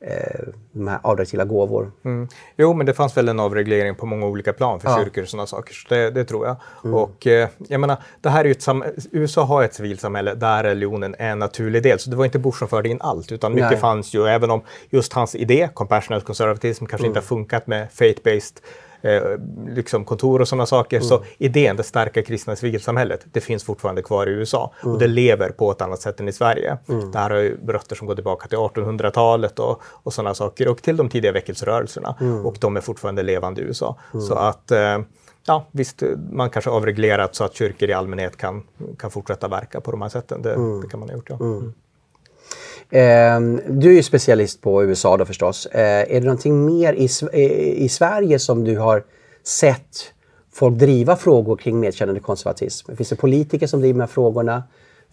[0.00, 1.92] eh, de här avdragsgilla gåvor.
[2.04, 2.28] Mm.
[2.56, 4.98] Jo, men det fanns väl en avreglering på många olika plan för ja.
[4.98, 5.74] kyrkor och sådana saker.
[5.74, 6.56] Så det, det tror jag.
[6.84, 6.94] Mm.
[6.94, 8.66] Och eh, jag menar, det här är ett
[9.12, 11.98] USA har ett civilsamhälle där religionen är en naturlig del.
[11.98, 13.80] Så det var inte Bush som förde in allt, utan mycket Nej.
[13.80, 17.10] fanns ju, även om just hans idé, compassionate conservatism, kanske mm.
[17.10, 18.62] inte har funkat med faith-based
[19.02, 19.22] eh,
[19.68, 20.96] liksom kontor och sådana saker.
[20.96, 21.08] Mm.
[21.08, 24.94] Så idén, det starka kristna civilsamhället, det finns fortfarande kvar i USA mm.
[24.94, 26.78] och det lever på ett annat sätt än i Sverige.
[26.88, 27.10] Mm.
[27.10, 30.82] Det här har ju rötter som går tillbaka till 1800-talet och, och sådana saker och
[30.82, 32.46] till de tidiga väckelserörelserna mm.
[32.46, 33.96] och de är fortfarande levande i USA.
[34.12, 34.26] Mm.
[34.26, 34.98] Så att eh,
[35.46, 38.62] ja, visst, man kanske avreglerat så att kyrkor i allmänhet kan,
[38.98, 40.42] kan fortsätta verka på de här sätten.
[40.42, 40.80] Det, mm.
[40.80, 41.38] det kan man ha gjort, ja.
[42.90, 45.66] Eh, du är ju specialist på USA då förstås.
[45.66, 49.04] Eh, är det någonting mer i, i, eh, i Sverige som du har
[49.44, 50.12] sett
[50.52, 52.96] folk driva frågor kring medkännande konservatism?
[52.96, 54.62] Finns det politiker som driver de här frågorna?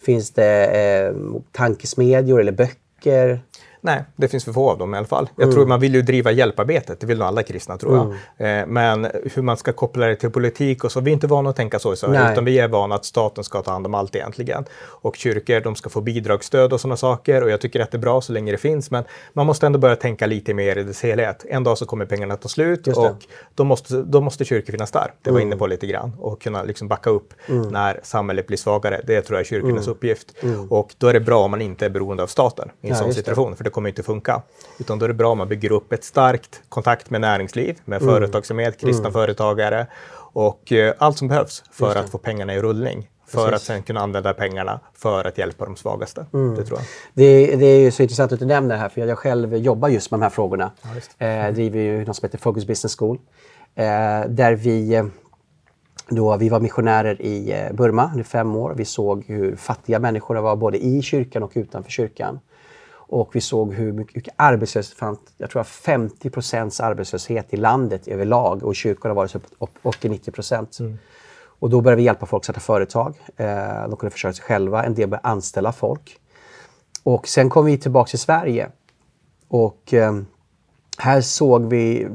[0.02, 1.14] Finns det eh,
[1.52, 3.40] tankesmedjor eller böcker?
[3.80, 5.28] Nej, det finns för få av dem i alla fall.
[5.36, 5.54] Jag mm.
[5.54, 8.14] tror man vill ju driva hjälparbetet, det vill nog alla kristna tror jag.
[8.38, 8.62] Mm.
[8.62, 11.50] Eh, men hur man ska koppla det till politik och så, vi är inte vana
[11.50, 13.94] att tänka så i Sverige, utan vi är vana att staten ska ta hand om
[13.94, 14.64] allt egentligen.
[14.80, 18.00] Och kyrkor, de ska få bidragsstöd och sådana saker och jag tycker att det är
[18.00, 21.02] bra så länge det finns, men man måste ändå börja tänka lite mer i dess
[21.02, 21.44] helhet.
[21.48, 23.24] En dag så kommer pengarna ta slut och
[23.54, 25.12] då måste, då måste kyrkor finnas där.
[25.22, 25.48] Det var mm.
[25.48, 27.68] inne på lite grann och kunna liksom backa upp mm.
[27.68, 29.00] när samhället blir svagare.
[29.06, 29.90] Det tror jag är kyrkornas mm.
[29.90, 30.34] uppgift.
[30.42, 30.72] Mm.
[30.72, 33.02] Och då är det bra om man inte är beroende av staten i en ja,
[33.02, 34.42] sån situation, för det kommer inte funka.
[34.78, 38.02] Utan då är det bra om man bygger upp ett starkt kontakt med näringsliv, med
[38.02, 38.14] mm.
[38.14, 39.12] företagsamhet, kristna mm.
[39.12, 39.86] företagare
[40.32, 43.08] och eh, allt som behövs för att få pengarna i rullning.
[43.26, 43.54] För Precis.
[43.54, 46.26] att sen kunna använda pengarna för att hjälpa de svagaste.
[46.32, 46.54] Mm.
[46.54, 46.86] Det, tror jag.
[47.14, 49.88] Det, det, är ju så intressant att du nämner det här, för jag själv jobbar
[49.88, 50.72] just med de här frågorna.
[51.18, 53.18] Ja, eh, driver ju något som heter Focus Business School.
[53.74, 53.84] Eh,
[54.28, 55.04] där vi eh,
[56.08, 58.74] då vi var missionärer i eh, Burma i fem år.
[58.76, 62.40] Vi såg hur fattiga människor var både i kyrkan och utanför kyrkan.
[63.08, 65.18] Och vi såg hur mycket, mycket arbetslöshet fanns.
[65.36, 69.40] Jag tror att 50 procents arbetslöshet i landet överlag och i kyrkorna var det
[69.82, 70.78] 80-90 procent.
[70.78, 70.98] Mm.
[71.60, 73.14] Och då började vi hjälpa folk att starta företag.
[73.36, 74.84] Eh, de kunde försörja sig själva.
[74.84, 76.20] En del började anställa folk.
[77.02, 78.68] Och sen kom vi tillbaka till Sverige.
[79.48, 80.20] Och eh,
[80.98, 82.08] här såg vi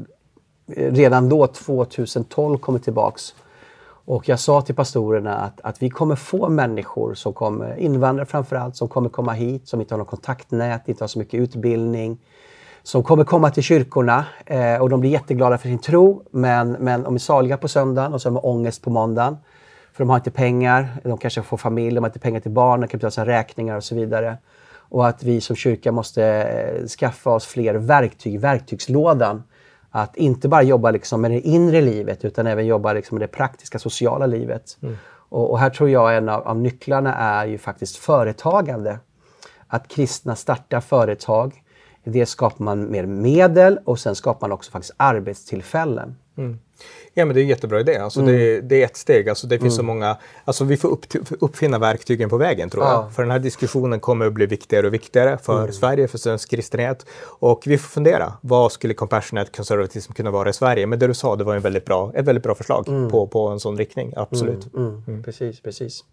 [0.76, 3.34] redan då, 2012, kommit tillbaks
[4.06, 8.76] och jag sa till pastorerna att, att vi kommer få människor som kommer, invandrare framförallt,
[8.76, 12.18] som kommer komma hit, som inte har något kontaktnät, inte har så mycket utbildning,
[12.82, 17.02] som kommer komma till kyrkorna eh, och de blir jätteglada för sin tro, men, men
[17.02, 19.36] de är saliga på söndagen och så har de ångest på måndagen.
[19.92, 22.80] För de har inte pengar, de kanske får familj, de har inte pengar till barn,
[22.80, 24.36] de kan betala sina räkningar och så vidare.
[24.88, 29.42] Och att vi som kyrka måste eh, skaffa oss fler verktyg, verktygslådan
[29.96, 33.32] att inte bara jobba liksom med det inre livet utan även jobba liksom med det
[33.32, 34.78] praktiska sociala livet.
[34.82, 34.96] Mm.
[35.08, 38.98] Och, och, här tror jag en av, av, nycklarna är ju faktiskt företagande.
[39.66, 41.62] Att kristna startar företag.
[42.04, 46.16] Det skapar man mer medel och sen skapar man också faktiskt arbetstillfällen.
[46.36, 46.58] Mm.
[47.14, 47.96] Ja, men det är en jättebra idé.
[47.96, 48.32] Alltså, mm.
[48.32, 49.28] det, det, är ett steg.
[49.28, 49.76] Alltså, det finns mm.
[49.76, 51.06] så många, alltså, vi får upp,
[51.40, 53.12] uppfinna verktygen på vägen tror jag.
[53.12, 55.72] För den här diskussionen kommer att bli viktigare och viktigare för mm.
[55.72, 57.06] Sverige, för svensk kristenhet.
[57.22, 60.86] Och vi får fundera, vad skulle compassionate conservatism kunna vara i Sverige?
[60.86, 63.10] Men det du sa, det var en väldigt bra, ett väldigt bra förslag mm.
[63.10, 64.12] på, på en sån riktning.
[64.16, 64.74] Absolut.
[64.74, 65.22] Mm.
[65.22, 66.04] Precis, precis.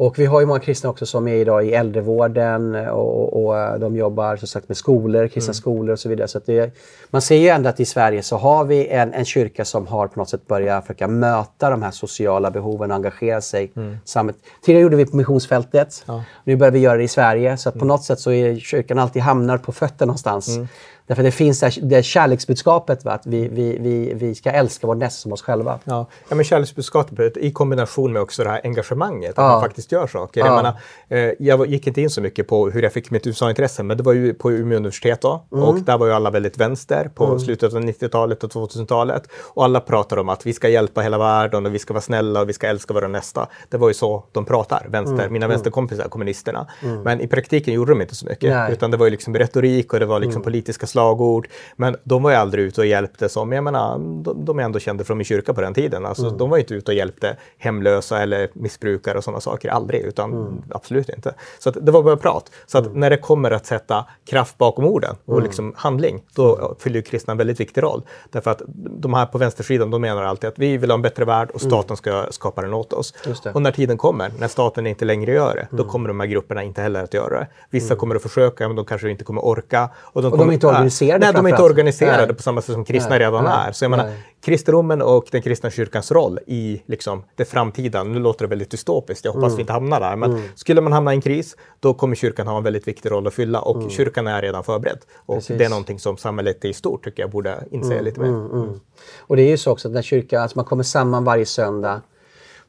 [0.00, 3.96] Och vi har ju många kristna också som är idag i äldrevården och, och de
[3.96, 5.54] jobbar som sagt med skolor, kristna mm.
[5.54, 6.28] skolor och så vidare.
[6.28, 6.74] Så det,
[7.10, 10.08] man ser ju ändå att i Sverige så har vi en, en kyrka som har
[10.08, 13.72] på något sätt börjat försöka möta de här sociala behoven och engagera sig.
[13.76, 14.34] Mm.
[14.62, 16.04] Tidigare gjorde vi på missionsfältet.
[16.06, 16.24] Ja.
[16.44, 17.56] Nu börjar vi göra det i Sverige.
[17.56, 17.88] Så att på mm.
[17.88, 20.56] något sätt så är kyrkan alltid hamnar på fötter någonstans.
[20.56, 20.68] Mm.
[21.10, 23.12] Därför det finns det, kärleksbudskapet, va?
[23.12, 25.78] att vi, vi, vi, vi ska älska vår nästa som oss själva.
[25.84, 26.06] Ja.
[26.28, 29.42] ja, men kärleksbudskapet i kombination med också det här engagemanget, ja.
[29.42, 30.40] att man faktiskt gör saker.
[30.40, 30.46] Ja.
[30.46, 30.76] Jag, menar,
[31.08, 34.02] eh, jag gick inte in så mycket på hur jag fick mitt USA-intresse, men det
[34.02, 35.46] var ju på Umeå universitet då.
[35.52, 35.64] Mm.
[35.64, 37.38] Och där var ju alla väldigt vänster på mm.
[37.38, 39.22] slutet av 90-talet och 2000-talet.
[39.34, 42.40] Och alla pratar om att vi ska hjälpa hela världen och vi ska vara snälla
[42.40, 43.48] och vi ska älska våra nästa.
[43.68, 45.32] Det var ju så de pratar, vänster, mm.
[45.32, 45.54] mina mm.
[45.54, 46.66] vänsterkompisar, kommunisterna.
[46.82, 47.02] Mm.
[47.02, 48.72] Men i praktiken gjorde de inte så mycket, Nej.
[48.72, 50.44] utan det var ju liksom retorik och det var liksom mm.
[50.44, 51.48] politiska slag slagord.
[51.76, 54.78] Men de var ju aldrig ute och hjälpte som, jag menar, de, de är ändå
[54.78, 56.06] kända från min kyrka på den tiden.
[56.06, 56.38] Alltså, mm.
[56.38, 60.62] De var inte ute och hjälpte hemlösa eller missbrukare och sådana saker, aldrig, utan mm.
[60.70, 61.34] absolut inte.
[61.58, 62.50] Så det var bara prat.
[62.66, 63.00] Så att mm.
[63.00, 65.44] när det kommer att sätta kraft bakom orden och mm.
[65.44, 68.02] liksom handling, då fyller kristna en väldigt viktig roll.
[68.30, 71.24] Därför att de här på vänstersidan, de menar alltid att vi vill ha en bättre
[71.24, 71.70] värld och mm.
[71.70, 73.14] staten ska skapa den åt oss.
[73.54, 75.88] Och när tiden kommer, när staten inte längre gör det, då mm.
[75.88, 77.46] kommer de här grupperna inte heller att göra det.
[77.70, 79.90] Vissa kommer att försöka, men de kanske inte kommer orka.
[79.96, 82.36] Och de, och kommer, de är inte organiserade Nej, de är inte organiserade Nej.
[82.36, 83.18] på samma sätt som kristna Nej.
[83.18, 83.68] redan Nej.
[83.68, 83.72] är.
[83.72, 88.44] Så jag menar, kristendomen och den kristna kyrkans roll i liksom, det framtida, nu låter
[88.44, 89.56] det väldigt dystopiskt, jag hoppas mm.
[89.56, 90.42] vi inte hamnar där, men mm.
[90.54, 93.34] skulle man hamna i en kris, då kommer kyrkan ha en väldigt viktig roll att
[93.34, 93.90] fylla och mm.
[93.90, 94.98] kyrkan är redan förberedd.
[95.16, 95.58] Och Precis.
[95.58, 98.28] det är någonting som samhället i stort tycker jag borde inse mm, lite mer.
[98.28, 98.80] Mm, mm.
[99.18, 102.00] Och det är ju så också att när kyrkan, alltså man kommer samman varje söndag,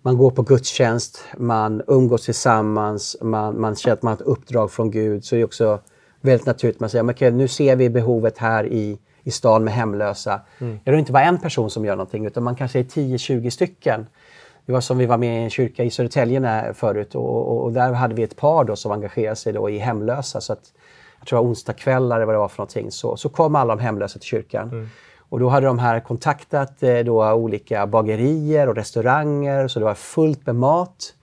[0.02, 4.72] man går på gudstjänst, man umgås tillsammans, man, man känner att man har ett uppdrag
[4.72, 5.80] från Gud, så är det också
[6.22, 6.80] väldigt naturligt.
[6.80, 10.42] Man säger, okay, nu ser vi behovet här i, i stan med hemlösa.
[10.60, 10.80] Mm.
[10.84, 14.06] Det är inte bara en person som gör någonting utan man kanske är 10-20 stycken.
[14.66, 17.74] Det var som vi var med i en kyrka i Södertälje förut och, och, och,
[17.74, 20.42] där hade vi ett par då som engagerade sig då i hemlösa.
[20.42, 20.74] Så att,
[21.20, 22.92] jag tror det var onsdagskvällar eller vad det var för någonting.
[22.92, 24.70] Så, så kom alla de hemlösa till kyrkan.
[24.70, 24.90] Mm.
[25.32, 29.94] Och då hade de här kontaktat eh, då olika bagerier och restauranger så det var
[29.94, 31.14] fullt med mat.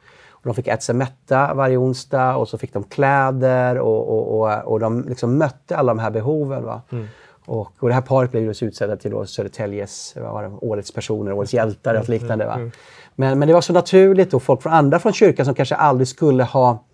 [0.48, 4.40] Och de fick äta sig mätta varje onsdag och så fick de kläder och, och,
[4.40, 6.64] och, och de liksom mötte alla de här behoven.
[6.64, 6.82] Va?
[6.92, 7.06] Mm.
[7.44, 11.54] Och, och det här paret blev just utsedda till då Södertäljes det, årets personer, årets
[11.54, 12.46] hjältar och mm, liknande.
[12.46, 12.52] Va?
[12.52, 12.72] Mm, mm.
[13.14, 16.08] Men, men det var så naturligt och folk från andra från kyrkan som kanske aldrig
[16.08, 16.84] skulle ha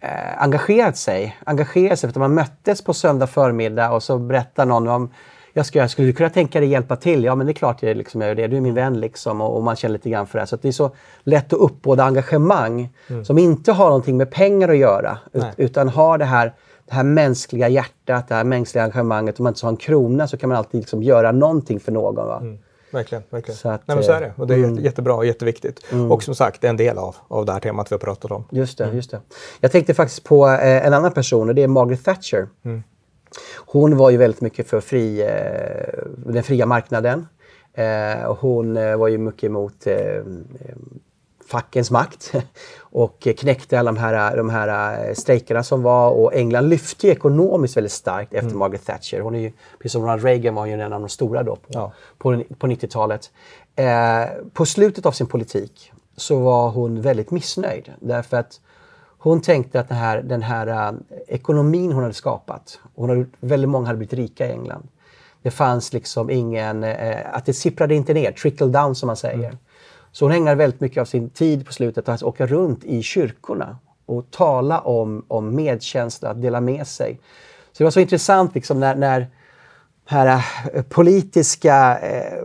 [0.00, 1.36] eh, engagerat sig.
[1.44, 5.10] Engagerat sig för att man möttes på söndag förmiddag och så berättar någon om
[5.52, 7.24] jag skulle, skulle du kunna tänka dig hjälpa till?
[7.24, 8.46] Ja, men det är klart jag, liksom, jag gör det.
[8.46, 10.46] Du är min vän liksom och, och, man känner lite grann för det.
[10.46, 10.90] Så det är så
[11.22, 13.24] lätt att uppbåda engagemang mm.
[13.24, 16.52] som inte har någonting med pengar att göra ut, utan har det här,
[16.86, 19.40] det här mänskliga hjärtat, det här mänskliga engagemanget.
[19.40, 22.14] Om man inte har en krona så kan man alltid liksom göra någonting för någon.
[22.14, 22.38] Va?
[22.40, 22.58] Mm.
[22.92, 23.24] Verkligen.
[23.30, 23.58] verkligen.
[23.58, 24.32] Så, att, Nej, men så är det.
[24.36, 24.84] Och det är mm.
[24.84, 25.92] jättebra och jätteviktigt.
[25.92, 26.12] Mm.
[26.12, 28.30] Och som sagt, det är en del av, av det här temat vi har pratat
[28.30, 28.44] om.
[28.50, 28.96] Just det, mm.
[28.96, 29.20] just det.
[29.60, 32.48] Jag tänkte faktiskt på eh, en annan person och det är Margaret Thatcher.
[32.64, 32.82] Mm.
[33.56, 37.26] Hon var ju väldigt mycket för fri, eh, den fria marknaden.
[37.74, 39.86] Eh, hon eh, var ju mycket emot
[41.50, 42.32] fackens makt
[42.78, 46.10] och knäckte alla de här, de här strejkerna som var.
[46.10, 48.58] Och England lyfte ju ekonomiskt väldigt starkt efter mm.
[48.58, 49.20] Margaret Thatcher.
[49.20, 51.68] Hon är ju, precis som Ronald Reagan var ju en av de stora då på,
[51.68, 51.92] ja.
[52.18, 53.30] på, på 90-talet.
[53.76, 58.60] Eh, på slutet av sin politik så var hon väldigt missnöjd därför att
[59.22, 60.98] hon tänkte att den här, den här uh,
[61.28, 64.88] ekonomin hon hade skapat, hon hade, väldigt många hade blivit rika i England.
[65.42, 69.48] Det fanns liksom ingen, uh, att det sipprade inte ner, trickle down som man säger.
[69.48, 69.58] Mm.
[70.12, 73.78] Så hon ägnade väldigt mycket av sin tid på slutet att åka runt i kyrkorna
[74.06, 77.20] och tala om, om medkänsla, att dela med sig.
[77.72, 79.26] Så det var så intressant liksom när, när
[80.04, 80.44] här
[80.74, 82.44] uh, politiska eh,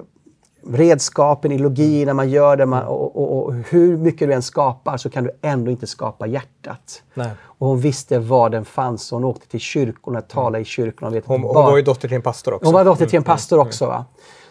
[0.70, 5.10] redskapen, ideologierna man gör det man, och, och, och, hur mycket du än skapar så
[5.10, 7.04] kan du ändå inte skapa hjärtat.
[7.14, 7.30] Nej.
[7.42, 11.12] Och hon visste var den fanns hon åkte till kyrkorna, talade i kyrkorna.
[11.12, 12.66] Vet hon, hon var ju dotter till en pastor också.
[12.66, 13.86] Hon var dotter till en mm, pastor mm, också.
[13.86, 14.06] Va?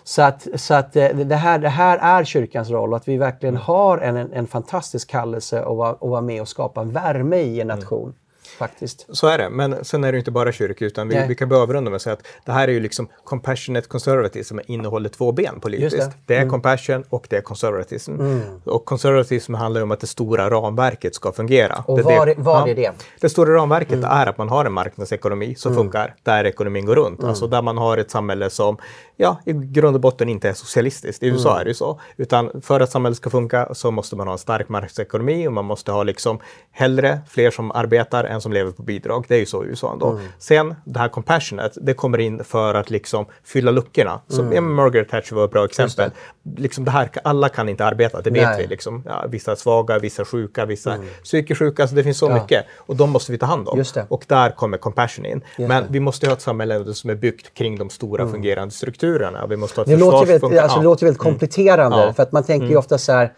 [0.04, 3.16] Så att, så att eh, det, här, det här är kyrkans roll och att vi
[3.16, 3.64] verkligen mm.
[3.64, 7.60] har en, en, fantastisk kallelse att vara, att vara med och skapa en värme i
[7.60, 8.14] en nation
[8.58, 9.06] faktiskt.
[9.08, 11.62] Så är det, men sen är det inte bara kyrka utan vi, vi kan börja
[11.62, 15.60] avrunda med att säga att det här är ju liksom compassionate conservatism innehåller två ben
[15.60, 15.96] politiskt.
[15.96, 16.12] Det.
[16.26, 16.34] det.
[16.34, 16.50] är mm.
[16.50, 18.20] compassion och det är conservatism.
[18.20, 18.40] Mm.
[18.64, 21.84] Och conservatism handlar om att det stora ramverket ska fungera.
[21.86, 22.92] Och det, var, det, var är det?
[23.20, 24.10] Det stora ramverket mm.
[24.10, 25.84] är att man har en marknadsekonomi som mm.
[25.84, 27.18] funkar där ekonomin går runt.
[27.18, 27.28] Mm.
[27.28, 28.76] Alltså där man har ett samhälle som
[29.16, 31.22] ja, i grund och botten inte är socialistiskt.
[31.22, 31.60] I USA mm.
[31.60, 32.00] är det ju så.
[32.16, 35.64] Utan för att samhället ska funka så måste man ha en stark marknadsekonomi och man
[35.64, 36.38] måste ha liksom
[36.72, 39.24] hellre fler som arbetar än som lever på bidrag.
[39.28, 40.10] Det är ju så i USA ändå.
[40.10, 40.22] Mm.
[40.38, 44.20] Sen det här compassionate, det kommer in för att liksom fylla luckorna.
[44.28, 44.74] Som mm.
[44.74, 46.10] Margaret Thatcher var ett bra exempel.
[46.42, 46.62] Det.
[46.62, 48.62] Liksom det här, alla kan inte arbeta, det vet Nej.
[48.62, 48.66] vi.
[48.66, 49.02] Liksom.
[49.06, 51.06] Ja, vissa är svaga, vissa är sjuka, vissa mm.
[51.22, 51.82] psykiskt sjuka.
[51.82, 52.34] Alltså det finns så ja.
[52.34, 52.64] mycket.
[52.76, 53.84] Och de måste vi ta hand om.
[54.08, 55.42] Och där kommer compassion in.
[55.58, 55.88] Just Men det.
[55.90, 58.32] vi måste ha ett samhälle som är byggt kring de stora mm.
[58.32, 59.46] fungerande strukturerna.
[59.46, 61.32] Vi måste ha ett det, låter väldigt, alltså, det låter väldigt mm.
[61.32, 62.12] kompletterande.
[62.14, 62.78] För att man tänker ju mm.
[62.78, 63.32] ofta så här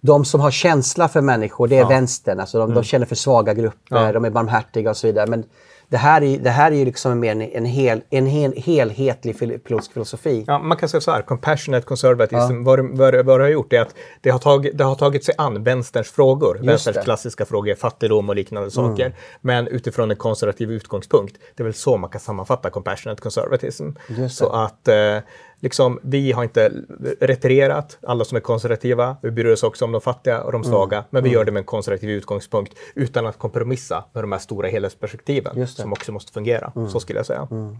[0.00, 1.88] de som har känsla för människor, det är ja.
[1.88, 2.40] vänstern.
[2.40, 2.74] Alltså de, mm.
[2.74, 4.12] de, känner för svaga grupper, ja.
[4.12, 5.26] de är barmhärtiga och så vidare.
[5.26, 5.44] Men
[5.90, 9.38] det här är, det här är ju liksom mer en, en, hel, en hel, helhetlig
[9.38, 10.44] politisk filosofi.
[10.46, 12.62] Ja, man kan säga så här, compassionate conservatism, ja.
[12.62, 15.34] vad, vad, vad det har gjort är att det har, tagit, det har tagit sig
[15.38, 16.56] an vänsterns frågor.
[16.56, 17.02] Just vänsterns det.
[17.02, 19.06] klassiska frågor, fattigdom och liknande saker.
[19.06, 19.18] Mm.
[19.40, 21.36] Men utifrån en konservativ utgångspunkt.
[21.56, 23.90] Det är väl så man kan sammanfatta compassionate conservatism.
[24.30, 25.18] Så att eh,
[25.60, 26.72] liksom, vi har inte
[27.20, 29.16] retirerat, alla som är konservativa.
[29.22, 30.70] Vi bryr oss också om de fattiga och de mm.
[30.70, 31.08] svaga, mm.
[31.10, 31.38] men vi mm.
[31.38, 35.92] gör det med en konservativ utgångspunkt utan att kompromissa med de här stora helhetsperspektiven som
[35.92, 36.72] också måste fungera.
[36.76, 36.88] Mm.
[36.88, 37.48] Så skulle jag säga.
[37.50, 37.76] Mm.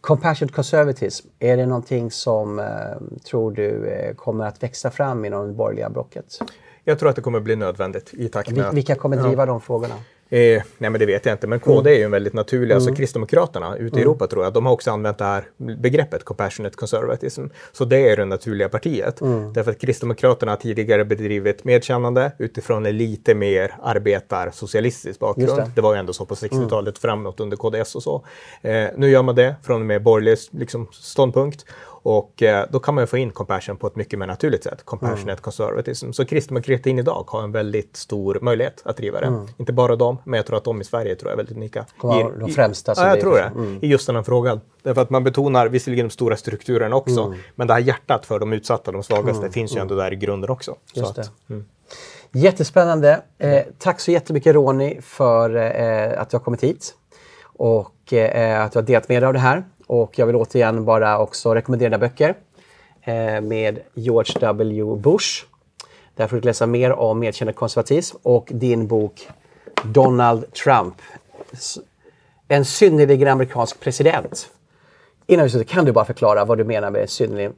[0.00, 2.66] Compassionate conservatism, är det någonting som eh,
[3.24, 6.38] tror du eh, kommer att växa fram inom det borgerliga blocket?
[6.84, 8.74] Jag tror att det kommer bli nödvändigt i takt med...
[8.74, 9.46] Vilka kommer driva ja.
[9.46, 9.94] de frågorna?
[10.28, 11.46] Eh, nej, men det vet jag inte.
[11.46, 12.92] Men KD är ju en väldigt naturlig, alltså mm.
[12.92, 14.00] alltså Kristdemokraterna ute i mm.
[14.00, 17.46] Europa tror jag, de har också använt det här begreppet compassionate conservatism.
[17.72, 19.20] Så det är det naturliga partiet.
[19.20, 19.52] Mm.
[19.52, 25.56] Därför att Kristdemokraterna har tidigare bedrivit medkännande utifrån en lite mer arbetarsocialistisk bakgrund.
[25.56, 25.70] Det.
[25.74, 25.80] det.
[25.80, 27.00] var ju ändå så på 60-talet mm.
[27.00, 28.24] framåt under KDS och så.
[28.62, 31.64] Eh, nu gör man det från och med borgerlig liksom, ståndpunkt.
[32.04, 34.84] Och eh, då kan man få in compassion på ett mycket mer naturligt sätt.
[34.84, 35.36] Compassionate mm.
[35.36, 36.12] conservatism.
[36.12, 39.26] Så kristdemokratin idag har en väldigt stor möjlighet att driva det.
[39.26, 39.46] Mm.
[39.56, 41.80] Inte bara de, men jag tror att de i Sverige tror jag är väldigt unika.
[41.80, 42.94] I, de främsta?
[42.96, 43.42] Ja, jag tror det.
[43.42, 43.78] Mm.
[43.82, 44.60] I just den här frågan.
[44.82, 47.38] Därför att man betonar visserligen de stora strukturerna också, mm.
[47.54, 49.52] men det här hjärtat för de utsatta, de svagaste, mm.
[49.52, 50.76] finns ju ändå där i grunden också.
[50.94, 51.64] Just att, mm.
[52.32, 53.22] Jättespännande.
[53.38, 56.94] Eh, tack så jättemycket Ronny för eh, att du har kommit hit
[57.42, 59.64] och eh, att du har delat med dig av det här.
[59.86, 62.34] Och jag vill återigen bara också rekommendera dina böcker
[63.02, 64.96] eh, med George W.
[64.96, 65.44] Bush.
[66.14, 69.28] Där får du läsa mer om medkännande konservatism och din bok
[69.84, 70.94] Donald Trump.
[72.48, 74.50] En synnerligen amerikansk president.
[75.26, 77.54] Innan vi slutar, kan du bara förklara vad du menar med synnerligen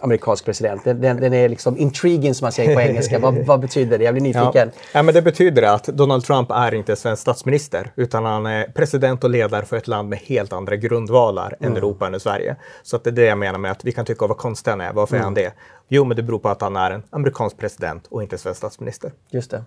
[0.00, 0.84] amerikansk president.
[0.84, 3.18] Den, den, är liksom intriguing som man säger på engelska.
[3.18, 4.04] vad, vad, betyder det?
[4.04, 4.70] Jag blir nyfiken.
[4.74, 4.82] Ja.
[4.92, 5.02] ja.
[5.02, 9.30] men det betyder att Donald Trump är inte svensk statsminister utan han är president och
[9.30, 11.72] ledare för ett land med helt andra grundvalar mm.
[11.72, 12.56] än Europa än Sverige.
[12.82, 14.80] Så att det är det jag menar med att vi kan tycka vad konstig han
[14.80, 14.92] är.
[14.92, 15.20] Varför mm.
[15.20, 15.44] är han mm.
[15.44, 15.52] det?
[15.88, 19.12] Jo, men det beror på att han är en amerikansk president och inte svensk statsminister.
[19.30, 19.64] Just det.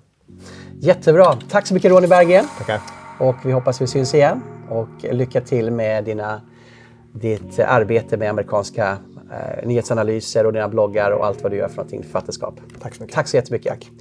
[0.80, 1.38] Jättebra.
[1.50, 2.46] Tack så mycket Ronny Berggren.
[2.58, 2.82] Tackar.
[3.20, 4.42] Och vi hoppas vi syns igen.
[4.70, 6.42] Och lycka till med dina,
[7.14, 8.98] ditt arbete med amerikanska
[9.64, 12.60] nyhetsanalyser och dina bloggar och allt vad du gör för någonting författarskap.
[12.82, 13.16] Tack så mycket.
[13.16, 13.92] Tack så jättemycket Jack.